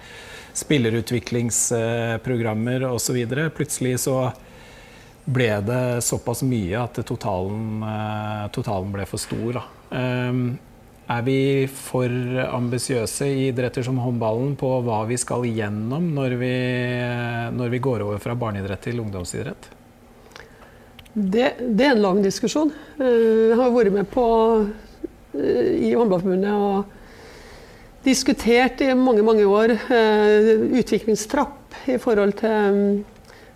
[0.58, 3.14] spillerutviklingsprogrammer osv.
[3.54, 4.34] Plutselig så
[5.28, 9.62] ble det såpass mye at totalen, eh, totalen ble for stor.
[9.62, 9.66] Da.
[11.08, 11.40] Er vi
[11.72, 12.12] for
[12.44, 16.54] ambisiøse i idretter som håndballen på hva vi skal gjennom når vi,
[17.56, 19.70] når vi går over fra barneidrett til ungdomsidrett?
[21.18, 22.74] Det, det, er en lang diskusjon.
[23.00, 24.26] Eh, jeg har vært med på
[25.34, 33.00] eh, i Håndballforbundet og diskutert i mange mange år eh, utviklingstrapp i forhold til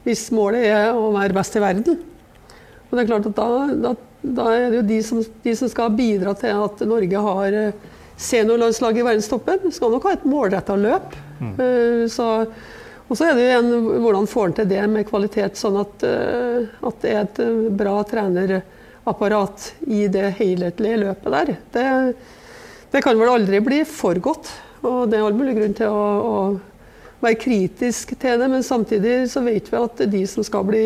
[0.08, 1.99] hvis målet er å være best i verden.
[2.88, 3.49] Og det er klart at da,
[3.91, 7.57] da da er det jo de som, de som, skal bidra til at Norge har
[7.57, 7.88] eh,
[8.22, 9.63] seniorlandslaget i verdenstoppen.
[9.63, 11.17] Vi skal nok ha et målretta løp.
[11.41, 11.55] Mm.
[12.13, 12.26] så,
[13.11, 16.03] og så er det jo igjen hvordan får en til det med kvalitet, sånn at,
[16.05, 21.55] eh, at det er et eh, bra trenerapparat i det helhetlige løpet der.
[21.74, 21.88] Det,
[22.93, 24.53] det kan vel aldri bli for godt.
[24.86, 26.38] Og det er all mulig grunn til å, å
[27.22, 30.86] være kritisk til det, men samtidig så vet vi at de som skal bli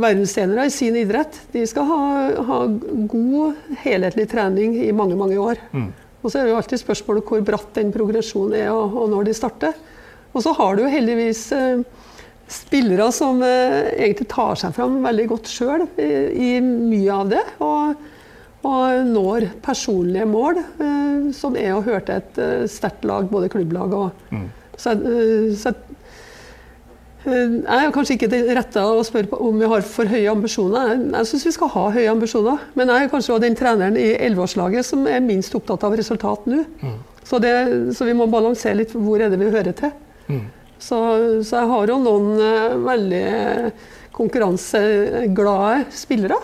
[0.00, 2.04] verdenstjenere i sin idrett, de skal ha,
[2.48, 2.60] ha
[3.12, 5.60] god helhetlig trening i mange, mange år.
[6.22, 9.28] Og så er det jo alltid spørsmålet hvor bratt den progresjonen er, og, og når
[9.28, 9.76] de starter.
[10.32, 11.82] Og så har du jo heldigvis eh,
[12.52, 17.42] spillere som eh, egentlig tar seg fram veldig godt sjøl i, i mye av det.
[17.64, 18.06] Og,
[18.68, 23.52] og når personlige mål, eh, som er å høre til et eh, sterkt lag, både
[23.52, 24.10] klubblag og
[24.78, 25.74] Så, eh, så
[27.22, 30.96] jeg er kanskje ikke den rette å spørre på om vi har for høye ambisjoner.
[30.96, 32.64] Jeg, syns vi skal ha høye ambisjoner.
[32.78, 36.48] Men jeg er kanskje også den treneren i 11-årslaget som er minst opptatt av resultat
[36.50, 36.64] nå.
[37.22, 37.52] Så, det,
[37.94, 39.94] så vi må balansere litt hvor er det vi hører til.
[40.82, 40.98] Så,
[41.46, 43.26] så jeg har jo noen eh, veldig
[44.16, 46.40] konkurranseglade spillere.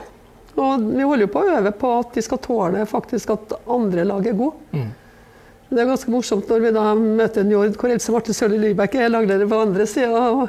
[0.59, 4.07] Og vi holder jo på å øve på at de skal tåle faktisk at andre
[4.07, 4.87] lag er gode.
[5.69, 9.13] Det er ganske morsomt når vi da møter Njord, hvor Else Marte Sørli Lybekk er
[9.13, 10.25] lagleder på andre sida.
[10.33, 10.49] Og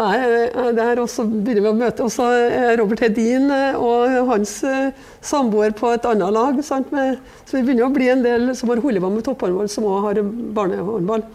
[0.00, 4.92] og er så begynner vi å møte også er Robert Hedin eh, og hans eh,
[5.20, 6.60] samboer på et annet lag.
[6.64, 6.92] Sant?
[7.44, 10.06] Så vi begynner å bli en del som har holdt på med topphåndball, som òg
[10.06, 10.22] har
[10.56, 11.26] barnehåndball.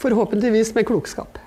[0.00, 1.38] Forhåpentligvis med klokskap.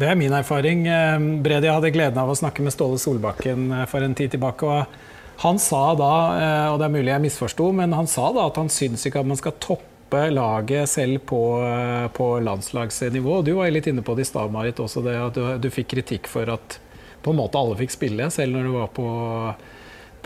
[0.00, 0.84] Det er min erfaring.
[0.88, 4.66] Bredi, Bredi hadde gleden av å snakke med Ståle Solbakken eh, for en tid tilbake.
[4.66, 8.44] og Han sa da, eh, og det er mulig jeg misforsto, men han sa da
[8.50, 13.38] at han syns ikke at man skal toppe laget selv på, eh, på landslagsnivå.
[13.46, 15.94] Du var litt inne på det i stad, Marit, også det at du, du fikk
[15.94, 16.76] kritikk for at
[17.24, 19.06] på en måte alle fikk spille, selv når du var på,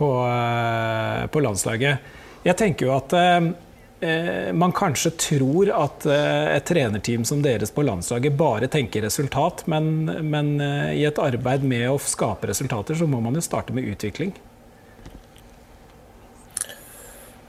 [0.00, 2.10] på, eh, på landslaget.
[2.48, 8.34] Jeg tenker jo at eh, man kanskje tror at et trenerteam som deres på landslaget
[8.36, 10.50] bare tenker resultat, men, men
[10.92, 14.34] i et arbeid med å skape resultater, så må man jo starte med utvikling.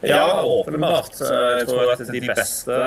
[0.10, 1.20] Ja, åpenbart.
[1.20, 2.80] Jeg tror at de beste,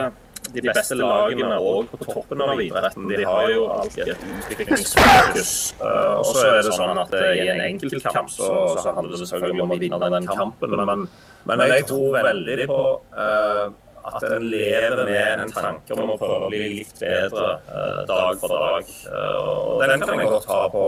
[0.54, 5.52] de beste lagene òg på toppen av idretten, de har jo alltid et utviklingsfokus.
[5.80, 9.28] Eh, Og så er det sånn at eh, i en enkeltkamp så, så handler det
[9.32, 11.04] selvfølgelig om å vinne den kampen, men,
[11.50, 12.80] men jeg tror veldig på
[13.18, 13.66] uh,
[14.08, 18.38] at en lever med en tanke om å prøve å bli litt bedre uh, dag
[18.40, 18.94] for dag.
[19.08, 19.34] Uh,
[19.74, 20.84] og den kan en godt ha på,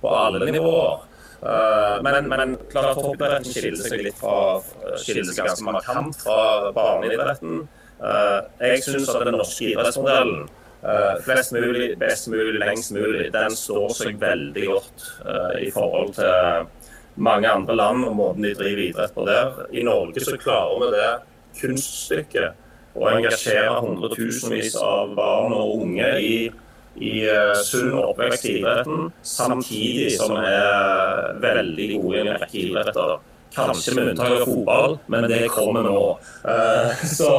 [0.00, 1.10] på alle nivåer.
[1.44, 4.36] Eh, men, men klart toppidretten skiller seg litt fra
[5.00, 7.66] skiller seg ganske markant fra barneidretten.
[8.00, 8.38] Eh,
[8.70, 13.92] jeg syns at den norske idrettsmodellen eh, flest mulig, best mulig, lengst mulig, den står
[13.98, 15.06] seg veldig godt
[15.60, 16.72] i forhold til
[17.14, 19.64] mange andre land og måten de driver idrett på der.
[19.76, 21.12] I Norge så klarer vi det
[21.60, 26.36] kunststykket å engasjere hundretusenvis av barn og unge i
[26.96, 32.60] i uh, sunn oppvekst i idretten, samtidig som vi er veldig gode i en rekke
[32.60, 33.14] idretter.
[33.54, 36.02] Kanskje med unntak av fotball, men det kommer nå.
[36.42, 37.30] Uh, så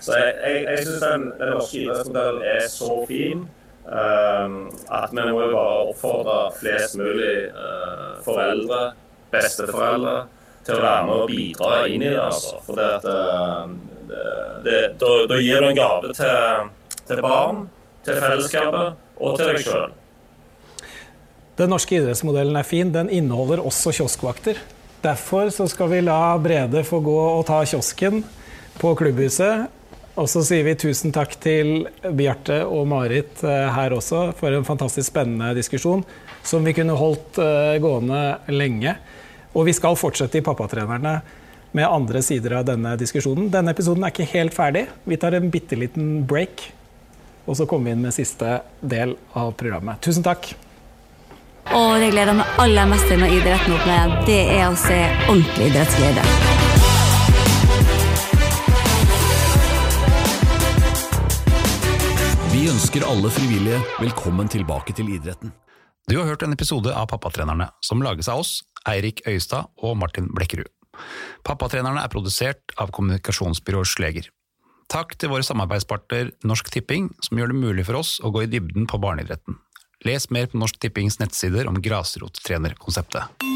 [0.00, 3.48] så jeg, jeg, jeg syns den, den norske idrettsmodellen er så fin
[3.90, 7.48] at vi må jo bare oppfordre flest mulig
[8.22, 8.92] foreldre,
[9.32, 10.12] besteforeldre,
[10.68, 12.20] til å være med og bidra inn i det.
[12.22, 12.60] Altså.
[12.68, 13.08] For det at,
[15.00, 16.70] da, da gir du en gave til,
[17.08, 17.64] til barn
[18.06, 19.90] til fellesskapet og til deg sjøl.
[21.60, 22.92] Den norske idrettsmodellen er fin.
[22.92, 24.60] Den inneholder også kioskvakter.
[25.04, 28.22] Derfor skal vi la Brede få gå og ta kiosken
[28.80, 29.68] på klubbhuset.
[30.20, 31.86] Og så sier vi tusen takk til
[32.16, 36.02] Bjarte og Marit eh, her også for en fantastisk spennende diskusjon
[36.44, 38.22] som vi kunne holdt eh, gående
[38.52, 38.96] lenge.
[39.54, 41.20] Og vi skal fortsette i Pappatrenerne
[41.76, 43.48] med andre sider av denne diskusjonen.
[43.52, 44.88] Denne episoden er ikke helt ferdig.
[45.08, 46.70] Vi tar en bitte liten break
[47.50, 49.98] og så kommer vi inn med siste del av programmet.
[50.04, 50.52] Tusen takk.
[51.74, 54.98] Og det jeg gleder meg aller mest til når idretten åpner, det er å se
[55.26, 56.22] ordentlig idrettsglede.
[62.54, 65.50] Vi ønsker alle frivillige velkommen tilbake til idretten.
[66.10, 70.30] Du har hørt en episode av Pappatrenerne, som lages av oss, Eirik Øyestad og Martin
[70.34, 70.70] Blekkerud.
[71.46, 74.30] Pappatrenerne er produsert av kommunikasjonsbyrået Sleger.
[74.90, 78.48] Takk til våre samarbeidspartner Norsk Tipping, som gjør det mulig for oss å gå i
[78.50, 79.60] dybden på barneidretten.
[80.02, 83.46] Les mer på Norsk Tippings nettsider om grasrottrenerkonseptet.